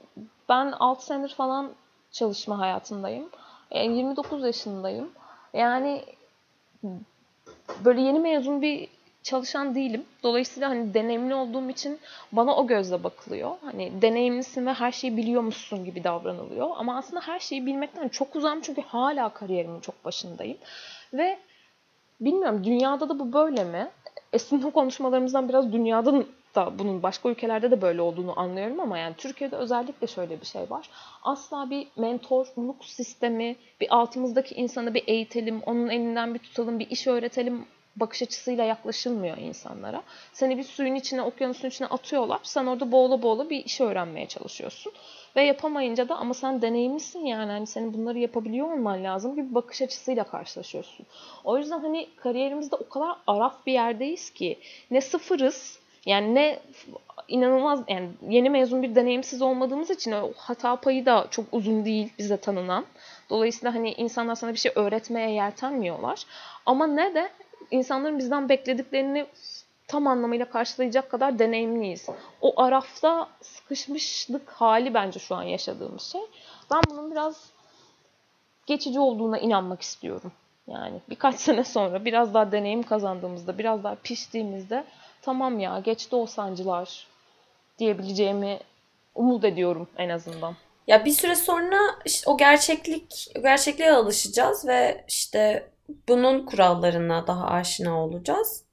ben 0.49 0.73
6 0.73 1.07
senedir 1.07 1.35
falan 1.35 1.71
çalışma 2.13 2.59
hayatındayım. 2.59 3.31
Yani 3.71 3.95
e, 3.95 3.97
29 3.97 4.45
yaşındayım. 4.45 5.11
Yani 5.55 6.05
böyle 7.85 8.01
yeni 8.01 8.19
mezun 8.19 8.63
bir 8.63 8.89
çalışan 9.23 9.75
değilim. 9.75 10.05
Dolayısıyla 10.23 10.69
hani 10.69 10.95
deneyimli 10.95 11.35
olduğum 11.35 11.71
için 11.71 11.99
bana 12.33 12.57
o 12.57 12.67
gözle 12.67 13.05
bakılıyor. 13.05 13.51
Hani 13.65 14.03
deneyimlisin 14.03 14.67
ve 14.67 14.73
her 14.73 14.93
şeyi 14.93 15.17
biliyormuşsun 15.17 15.85
gibi 15.85 16.05
davranılıyor. 16.05 16.71
Ama 16.77 16.97
aslında 16.97 17.21
her 17.21 17.39
şeyi 17.39 17.67
bilmekten 17.67 18.09
çok 18.09 18.37
uzağım 18.37 18.61
çünkü 18.61 18.83
hala 18.83 19.29
kariyerimin 19.29 19.81
çok 19.81 20.05
başındayım. 20.05 20.59
Ve 21.13 21.39
bilmiyorum 22.21 22.65
dünyada 22.65 23.09
da 23.09 23.19
bu 23.19 23.33
böyle 23.33 23.65
mi? 23.65 23.89
Esin'in 24.33 24.71
konuşmalarımızdan 24.71 25.49
biraz 25.49 25.73
dünyadan 25.73 26.25
da 26.57 26.79
bunun 26.79 27.03
başka 27.03 27.29
ülkelerde 27.29 27.71
de 27.71 27.83
böyle 27.83 28.03
olduğunu 28.03 28.41
anlıyorum 28.41 28.81
ama 28.81 28.99
yani 28.99 29.15
Türkiye'de 29.19 29.57
özellikle 29.57 30.07
şöyle 30.07 30.41
bir 30.41 30.47
şey 30.47 30.71
var. 30.71 30.91
Asla 31.23 31.71
bir 31.71 31.87
mentorluk 31.97 32.85
sistemi, 32.85 33.57
bir 33.81 33.97
altımızdaki 33.97 34.55
insanı 34.55 34.95
bir 34.95 35.05
eğitelim, 35.07 35.63
onun 35.67 35.89
elinden 35.89 36.35
bir 36.35 36.39
tutalım, 36.39 36.79
bir 36.79 36.91
iş 36.91 37.07
öğretelim 37.07 37.67
bakış 37.97 38.23
açısıyla 38.23 38.65
yaklaşılmıyor 38.65 39.37
insanlara. 39.37 40.03
Seni 40.33 40.59
bir 40.59 40.63
suyun 40.63 40.95
içine, 40.95 41.23
okyanusun 41.23 41.69
içine 41.69 41.87
atıyorlar. 41.87 42.41
Sen 42.43 42.67
orada 42.67 42.93
boğula 42.93 43.23
boğula 43.23 43.51
bir 43.51 43.65
iş 43.65 43.81
öğrenmeye 43.81 44.29
çalışıyorsun. 44.29 44.93
Ve 45.37 45.43
yapamayınca 45.43 46.09
da 46.09 46.17
ama 46.17 46.35
sen 46.35 46.63
deneyimlisin 46.63 47.27
yani 47.27 47.53
hani 47.53 47.67
senin 47.67 47.95
bunları 47.95 48.19
yapabiliyor 48.19 48.73
olman 48.73 49.05
lazım 49.05 49.35
gibi 49.35 49.51
bir 49.51 49.55
bakış 49.55 49.83
açısıyla 49.83 50.25
karşılaşıyorsun. 50.25 51.07
O 51.45 51.59
yüzden 51.59 51.81
hani 51.81 52.09
kariyerimizde 52.17 52.77
o 52.77 52.89
kadar 52.89 53.17
araf 53.27 53.67
bir 53.67 53.73
yerdeyiz 53.73 54.31
ki 54.31 54.59
ne 54.91 55.01
sıfırız 55.01 55.79
yani 56.07 56.35
ne 56.35 56.59
inanılmaz 57.29 57.81
yani 57.89 58.11
yeni 58.29 58.51
mezun 58.51 58.83
bir 58.83 58.95
deneyimsiz 58.95 59.43
olmadığımız 59.43 59.91
için 59.91 60.13
o 60.13 60.33
hata 60.37 60.77
payı 60.77 61.07
da 61.07 61.27
çok 61.31 61.47
uzun 61.53 61.85
değil 61.85 62.13
bize 62.19 62.37
tanınan. 62.37 62.87
Dolayısıyla 63.31 63.75
hani 63.75 63.93
insanlar 63.93 64.35
sana 64.35 64.53
bir 64.53 64.59
şey 64.59 64.73
öğretmeye 64.75 65.31
yeltenmiyorlar. 65.31 66.27
Ama 66.67 66.87
ne 66.87 67.15
de 67.15 67.31
insanların 67.71 68.19
bizden 68.19 68.49
beklediklerini 68.49 69.27
tam 69.89 70.07
anlamıyla 70.07 70.51
karşılayacak 70.51 71.11
kadar 71.11 71.39
deneyimliyiz. 71.39 72.07
O 72.41 72.61
arafta 72.63 73.29
sıkışmışlık 73.43 74.51
hali 74.51 74.95
bence 74.95 75.21
şu 75.21 75.35
an 75.35 75.43
yaşadığımız 75.43 76.03
şey. 76.03 76.21
Ben 76.71 76.83
bunun 76.91 77.11
biraz 77.11 77.51
geçici 78.67 79.01
olduğuna 79.01 79.39
inanmak 79.39 79.83
istiyorum. 79.83 80.33
Yani 80.67 81.01
birkaç 81.11 81.35
sene 81.41 81.65
sonra 81.65 82.05
biraz 82.05 82.35
daha 82.35 82.53
deneyim 82.53 82.83
kazandığımızda, 82.83 83.59
biraz 83.59 83.85
daha 83.85 83.95
piştiğimizde 83.95 84.85
tamam 85.27 85.59
ya 85.59 85.79
geçti 85.79 86.17
o 86.17 86.27
sancılar 86.27 87.07
diyebileceğimi 87.79 88.59
umut 89.15 89.45
ediyorum 89.45 89.89
en 89.99 90.09
azından. 90.09 90.57
Ya 90.87 91.05
bir 91.05 91.11
süre 91.11 91.35
sonra 91.35 91.79
işte 92.05 92.31
o 92.31 92.37
gerçeklik, 92.37 93.33
o 93.39 93.43
gerçekliğe 93.43 93.93
alışacağız 93.93 94.67
ve 94.67 95.05
işte 95.09 95.71
bunun 96.09 96.47
kurallarına 96.47 97.27
daha 97.27 97.47
aşina 97.47 98.05
olacağız. 98.05 98.65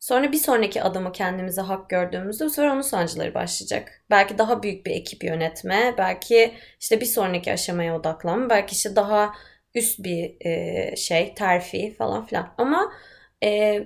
Sonra 0.00 0.32
bir 0.32 0.38
sonraki 0.38 0.82
adımı 0.82 1.12
kendimize 1.12 1.60
hak 1.60 1.90
gördüğümüzde 1.90 2.44
bu 2.44 2.50
sefer 2.50 2.68
onun 2.68 2.80
sancıları 2.80 3.34
başlayacak. 3.34 4.02
Belki 4.10 4.38
daha 4.38 4.62
büyük 4.62 4.86
bir 4.86 4.90
ekip 4.90 5.24
yönetme, 5.24 5.94
belki 5.98 6.54
işte 6.80 7.00
bir 7.00 7.06
sonraki 7.06 7.52
aşamaya 7.52 7.96
odaklanma, 7.96 8.50
belki 8.50 8.72
işte 8.72 8.96
daha 8.96 9.34
üst 9.74 9.98
bir 9.98 10.36
e, 10.46 10.96
şey, 10.96 11.34
terfi 11.34 11.94
falan 11.94 12.26
filan. 12.26 12.54
Ama 12.58 12.92
e, 13.42 13.82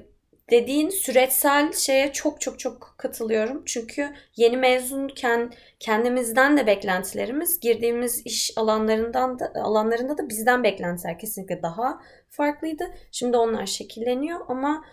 dediğin 0.51 0.89
süreçsel 0.89 1.73
şeye 1.73 2.13
çok 2.13 2.41
çok 2.41 2.59
çok 2.59 2.95
katılıyorum. 2.99 3.63
Çünkü 3.67 4.09
yeni 4.37 4.57
mezunken 4.57 5.53
kendimizden 5.79 6.57
de 6.57 6.67
beklentilerimiz, 6.67 7.61
girdiğimiz 7.61 8.27
iş 8.27 8.53
alanlarından 8.57 9.39
da 9.39 9.53
alanlarında 9.55 10.19
da 10.19 10.29
bizden 10.29 10.65
beklentiler 10.65 11.19
kesinlikle 11.19 11.63
daha 11.63 12.01
farklıydı. 12.29 12.85
Şimdi 13.13 13.37
onlar 13.37 13.67
şekilleniyor 13.67 14.41
ama 14.49 14.85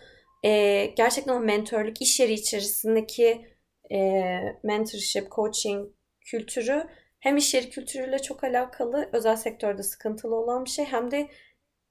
e, 0.44 0.86
gerçekten 0.86 1.34
o 1.34 1.40
mentorluk 1.40 2.02
iş 2.02 2.20
yeri 2.20 2.34
içerisindeki 2.34 3.48
e, 3.92 4.22
mentorship, 4.64 5.32
coaching 5.32 5.90
kültürü 6.26 6.84
hem 7.20 7.38
iş 7.38 7.54
yeri 7.54 7.70
kültürüyle 7.70 8.20
çok 8.20 8.44
alakalı, 8.44 9.10
özel 9.14 9.36
sektörde 9.36 9.84
sıkıntılı 9.84 10.36
olan 10.36 10.66
bir 10.66 10.70
şey 10.70 10.86
hem 10.86 11.12
de 11.12 11.28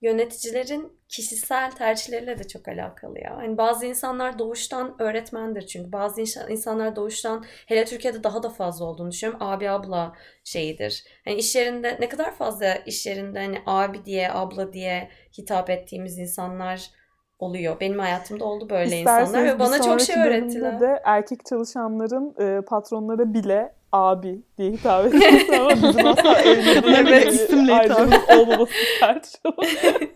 yöneticilerin 0.01 0.93
kişisel 1.09 1.71
tercihleriyle 1.71 2.39
de 2.39 2.49
çok 2.49 2.69
alakalı 2.69 3.19
ya. 3.21 3.37
Hani 3.37 3.59
bazı 3.59 3.87
insanlar 3.87 4.39
doğuştan 4.39 5.03
öğretmendir 5.03 5.67
çünkü 5.67 5.93
bazı 5.93 6.21
insanlar 6.51 6.97
doğuştan 6.97 7.45
hele 7.67 7.85
Türkiye'de 7.85 8.25
daha 8.25 8.43
da 8.43 8.49
fazla 8.51 8.85
olduğunu 8.85 9.11
düşünüyorum. 9.11 9.47
Abi 9.47 9.71
abla 9.71 10.13
şeyidir. 10.45 11.05
Hani 11.25 11.37
iş 11.37 11.57
yerinde 11.57 11.97
ne 12.01 12.09
kadar 12.09 12.35
fazla 12.35 12.75
iş 12.75 13.07
yerinde 13.07 13.39
hani 13.39 13.59
abi 13.67 14.05
diye 14.05 14.33
abla 14.33 14.73
diye 14.73 15.11
hitap 15.39 15.71
ettiğimiz 15.71 16.19
insanlar 16.19 16.91
oluyor. 17.39 17.81
Benim 17.81 17.99
hayatımda 17.99 18.45
oldu 18.45 18.71
böyle 18.71 18.99
İsterseniz 18.99 19.29
insanlar 19.29 19.55
ve 19.55 19.59
bana 19.59 19.83
çok 19.83 20.01
şey 20.01 20.17
öğrettiler. 20.17 20.81
de 20.81 21.01
erkek 21.05 21.47
çalışanların 21.47 22.35
e, 22.41 22.61
patronlara 22.65 23.35
bile 23.35 23.76
abi 23.93 24.43
diye 24.59 24.71
hitap 24.71 25.07
ediyorsun 25.15 25.53
ama 25.53 25.71
bizim 25.71 26.07
asla 26.07 26.41
evliliğe 26.43 27.27
isimle 27.27 27.75
hitap 27.75 28.31
olmaması 28.31 28.73
tartışılır. 29.01 30.09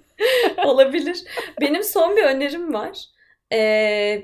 Olabilir. 0.64 1.24
Benim 1.60 1.84
son 1.84 2.16
bir 2.16 2.22
önerim 2.22 2.74
var. 2.74 2.98
Ee, 3.52 4.22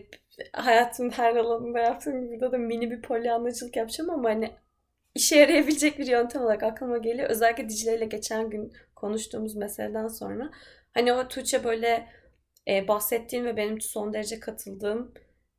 hayatımın 0.53 1.11
her 1.11 1.37
alanında 1.37 1.79
yaptığım 1.79 2.21
gibi 2.21 2.31
burada 2.33 2.53
da 2.53 2.59
mini 2.59 2.91
bir 2.91 3.03
polyanlacılık 3.03 3.77
yapacağım 3.77 4.11
ama 4.11 4.29
hani 4.31 4.51
işe 5.15 5.37
yarayabilecek 5.37 5.99
bir 5.99 6.07
yöntem 6.07 6.43
olarak 6.43 6.63
aklıma 6.63 6.99
geliyor. 6.99 7.31
Özellikle 7.31 7.69
Dicle 7.69 7.97
ile 7.97 8.05
geçen 8.05 8.51
gün 8.51 8.73
konuştuğumuz 8.95 9.57
meseleden 9.57 10.09
sonra. 10.09 10.51
Hani 10.95 11.13
o 11.13 11.29
Tuğçe 11.29 11.65
böyle 11.65 12.09
e, 12.69 12.89
bahsettiğim 12.89 13.45
ve 13.45 13.57
benim 13.57 13.81
son 13.81 14.13
derece 14.13 14.41
katıldığım 14.41 15.15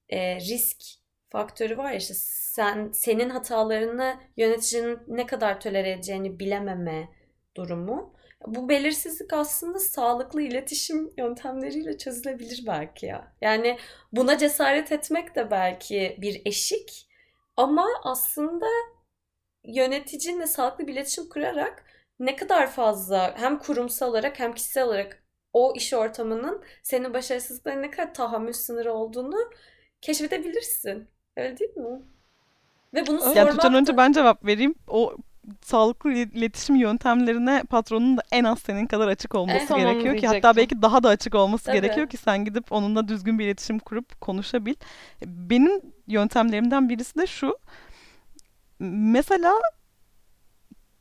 e, 0.09 0.35
risk 0.35 0.81
faktörü 1.29 1.77
var 1.77 1.91
ya 1.91 1.97
işte 1.97 2.13
sen 2.17 2.91
senin 2.93 3.29
hatalarını 3.29 4.19
yöneticinin 4.37 4.99
ne 5.07 5.25
kadar 5.25 5.61
tolere 5.61 5.91
edeceğini 5.91 6.39
bilememe 6.39 7.09
durumu. 7.57 8.13
Bu 8.47 8.69
belirsizlik 8.69 9.33
aslında 9.33 9.79
sağlıklı 9.79 10.41
iletişim 10.41 11.09
yöntemleriyle 11.17 11.97
çözülebilir 11.97 12.63
belki 12.67 13.05
ya. 13.05 13.35
Yani 13.41 13.77
buna 14.11 14.37
cesaret 14.37 14.91
etmek 14.91 15.35
de 15.35 15.51
belki 15.51 16.17
bir 16.21 16.41
eşik 16.45 17.09
ama 17.57 17.87
aslında 18.03 18.65
yöneticinle 19.63 20.47
sağlıklı 20.47 20.87
bir 20.87 20.93
iletişim 20.93 21.29
kurarak 21.29 21.83
ne 22.19 22.35
kadar 22.35 22.71
fazla 22.71 23.37
hem 23.37 23.59
kurumsal 23.59 24.09
olarak 24.09 24.39
hem 24.39 24.53
kişisel 24.53 24.83
olarak 24.83 25.23
o 25.53 25.73
iş 25.75 25.93
ortamının 25.93 26.63
senin 26.83 27.13
başarısızlıklarına 27.13 27.81
ne 27.81 27.91
kadar 27.91 28.13
tahammül 28.13 28.53
sınırı 28.53 28.93
olduğunu 28.93 29.51
keşfedebilirsin. 30.01 31.16
Öyle 31.37 31.57
değil 31.57 31.77
mi? 31.77 32.01
Ve 32.93 33.07
bunu 33.07 33.19
sormak... 33.19 33.35
Yani 33.35 33.57
da... 33.57 33.77
önce 33.77 33.97
ben 33.97 34.11
cevap 34.11 34.45
vereyim. 34.45 34.75
O 34.87 35.15
sağlıklı 35.61 36.11
iletişim 36.11 36.75
yöntemlerine 36.75 37.63
patronun 37.69 38.17
da 38.17 38.21
en 38.31 38.43
az 38.43 38.59
senin 38.59 38.87
kadar 38.87 39.07
açık 39.07 39.35
olması 39.35 39.73
eh, 39.73 39.77
gerekiyor 39.77 40.17
ki 40.17 40.27
hatta 40.27 40.55
belki 40.55 40.81
daha 40.81 41.03
da 41.03 41.09
açık 41.09 41.35
olması 41.35 41.65
Tabii. 41.65 41.81
gerekiyor 41.81 42.07
ki 42.07 42.17
sen 42.17 42.45
gidip 42.45 42.71
onunla 42.71 43.07
düzgün 43.07 43.39
bir 43.39 43.45
iletişim 43.45 43.79
kurup 43.79 44.21
konuşabil. 44.21 44.75
Benim 45.25 45.81
yöntemlerimden 46.07 46.89
birisi 46.89 47.19
de 47.19 47.27
şu. 47.27 47.57
Mesela 48.79 49.53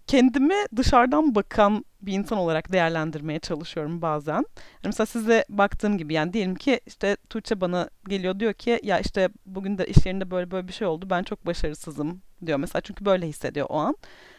kendimi 0.06 0.54
dışarıdan 0.76 1.34
bakan 1.34 1.84
bir 2.02 2.12
insan 2.12 2.38
olarak 2.38 2.72
değerlendirmeye 2.72 3.38
çalışıyorum 3.38 4.02
bazen. 4.02 4.34
Yani 4.34 4.44
mesela 4.84 5.06
size 5.06 5.44
baktığım 5.48 5.98
gibi 5.98 6.14
yani 6.14 6.32
diyelim 6.32 6.54
ki 6.54 6.80
işte 6.86 7.16
Tuğçe 7.30 7.60
bana 7.60 7.90
geliyor 8.08 8.40
diyor 8.40 8.52
ki 8.52 8.80
ya 8.82 8.98
işte 8.98 9.28
bugün 9.46 9.78
de 9.78 9.86
iş 9.86 10.06
yerinde 10.06 10.30
böyle 10.30 10.50
böyle 10.50 10.68
bir 10.68 10.72
şey 10.72 10.86
oldu 10.86 11.10
ben 11.10 11.22
çok 11.22 11.46
başarısızım 11.46 12.22
diyor 12.46 12.58
mesela 12.58 12.80
çünkü 12.80 13.04
böyle 13.04 13.28
hissediyor 13.28 13.66
o 13.70 13.78
an. 13.78 13.96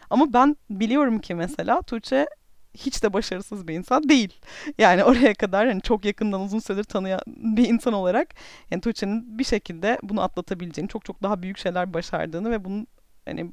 Ama 0.10 0.34
ben 0.34 0.58
biliyorum 0.70 1.20
ki 1.20 1.36
mesela 1.36 1.82
Tuğçe 1.82 2.28
hiç 2.74 3.04
de 3.04 3.14
başarısız 3.14 3.68
bir 3.68 3.74
insan 3.74 4.10
değil. 4.10 4.40
Yani 4.78 5.04
oraya 5.04 5.34
kadar 5.34 5.68
hani 5.68 5.82
çok 5.82 6.06
yakından 6.06 6.42
uzun 6.42 6.60
süredir 6.60 6.84
tanıyan 6.84 7.22
bir 7.28 7.70
insan 7.70 7.94
olarak 7.94 8.36
yani 8.72 8.82
Tuğçe'nin 8.82 9.40
bir 9.40 9.44
şekilde 9.44 10.00
bunu 10.04 10.22
atlatabileceğini, 10.22 10.90
çok 10.90 11.06
çok 11.06 11.24
daha 11.24 11.42
büyük 11.42 11.58
şeyler 11.58 11.94
başardığını 11.94 12.52
ve 12.52 12.66
bunun 12.66 12.88
hani 13.26 13.52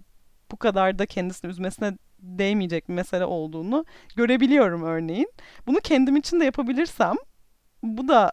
bu 0.51 0.57
kadar 0.57 0.99
da 0.99 1.07
kendisini 1.07 1.51
üzmesine 1.51 1.99
değmeyecek 2.19 2.89
bir 2.89 2.95
mesele 2.95 3.25
olduğunu 3.25 3.85
görebiliyorum 4.17 4.83
örneğin. 4.83 5.33
Bunu 5.67 5.79
kendim 5.79 6.17
için 6.17 6.41
de 6.41 6.45
yapabilirsem 6.45 7.15
bu 7.83 8.09
da 8.09 8.33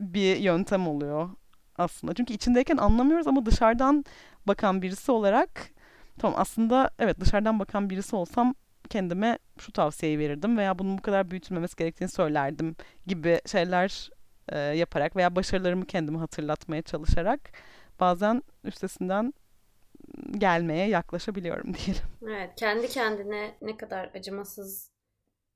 bir 0.00 0.36
yöntem 0.36 0.88
oluyor 0.88 1.30
aslında. 1.78 2.14
Çünkü 2.14 2.34
içindeyken 2.34 2.76
anlamıyoruz 2.76 3.26
ama 3.26 3.46
dışarıdan 3.46 4.04
bakan 4.46 4.82
birisi 4.82 5.12
olarak 5.12 5.70
tamam 6.18 6.40
aslında 6.40 6.90
evet 6.98 7.20
dışarıdan 7.20 7.58
bakan 7.58 7.90
birisi 7.90 8.16
olsam 8.16 8.54
kendime 8.90 9.38
şu 9.58 9.72
tavsiyeyi 9.72 10.18
verirdim 10.18 10.58
veya 10.58 10.78
bunun 10.78 10.98
bu 10.98 11.02
kadar 11.02 11.30
büyütülmemesi 11.30 11.76
gerektiğini 11.76 12.08
söylerdim 12.08 12.76
gibi 13.06 13.40
şeyler 13.46 14.10
e, 14.48 14.58
yaparak 14.58 15.16
veya 15.16 15.36
başarılarımı 15.36 15.86
kendime 15.86 16.18
hatırlatmaya 16.18 16.82
çalışarak 16.82 17.40
bazen 18.00 18.42
üstesinden 18.64 19.34
gelmeye 20.30 20.88
yaklaşabiliyorum 20.88 21.74
diyelim. 21.74 22.02
Evet, 22.22 22.50
kendi 22.56 22.88
kendine 22.88 23.54
ne 23.62 23.76
kadar 23.76 24.10
acımasız 24.14 24.90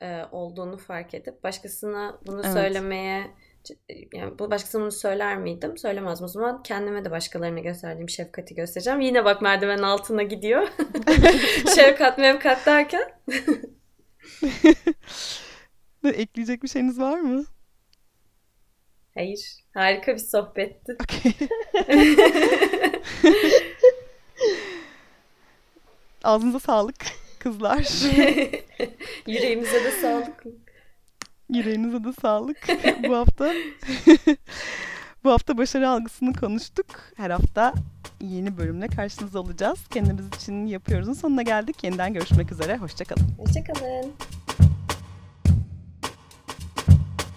e, 0.00 0.22
olduğunu 0.32 0.78
fark 0.78 1.14
edip 1.14 1.44
başkasına 1.44 2.18
bunu 2.26 2.40
evet. 2.44 2.52
söylemeye 2.52 3.30
yani 4.12 4.38
bu 4.38 4.50
başkasına 4.50 4.82
bunu 4.82 4.92
söyler 4.92 5.38
miydim? 5.38 5.78
Söylemezdim. 5.78 6.24
O 6.24 6.28
zaman 6.28 6.62
kendime 6.62 7.04
de 7.04 7.10
başkalarına 7.10 7.60
gösterdiğim 7.60 8.08
şefkati 8.08 8.54
göstereceğim. 8.54 9.00
Yine 9.00 9.24
bak 9.24 9.42
merdiven 9.42 9.78
altına 9.78 10.22
gidiyor. 10.22 10.68
Şefkat 11.74 12.18
mevkat 12.18 12.66
derken. 12.66 13.12
Ekleyecek 16.04 16.62
bir 16.62 16.68
şeyiniz 16.68 17.00
var 17.00 17.20
mı? 17.20 17.44
Hayır. 19.14 19.40
Harika 19.74 20.12
bir 20.14 20.18
sohbetti. 20.18 20.96
Okay. 21.02 21.32
Ağzınıza 26.24 26.60
sağlık 26.60 27.04
kızlar. 27.38 27.78
Yüreğimize 29.26 29.84
de 29.84 29.90
sağlık. 29.90 30.44
Yüreğinize 31.50 32.04
de 32.04 32.12
sağlık. 32.20 32.68
bu 33.08 33.16
hafta 33.16 33.52
bu 35.24 35.30
hafta 35.30 35.58
başarı 35.58 35.88
algısını 35.88 36.32
konuştuk. 36.32 36.86
Her 37.16 37.30
hafta 37.30 37.74
yeni 38.20 38.58
bölümle 38.58 38.86
karşınızda 38.88 39.40
olacağız. 39.40 39.78
Kendimiz 39.90 40.26
için 40.28 40.66
yapıyoruzun 40.66 41.12
sonuna 41.12 41.42
geldik. 41.42 41.84
Yeniden 41.84 42.12
görüşmek 42.14 42.52
üzere. 42.52 42.76
Hoşçakalın. 42.76 43.28
Hoşçakalın. 43.38 44.12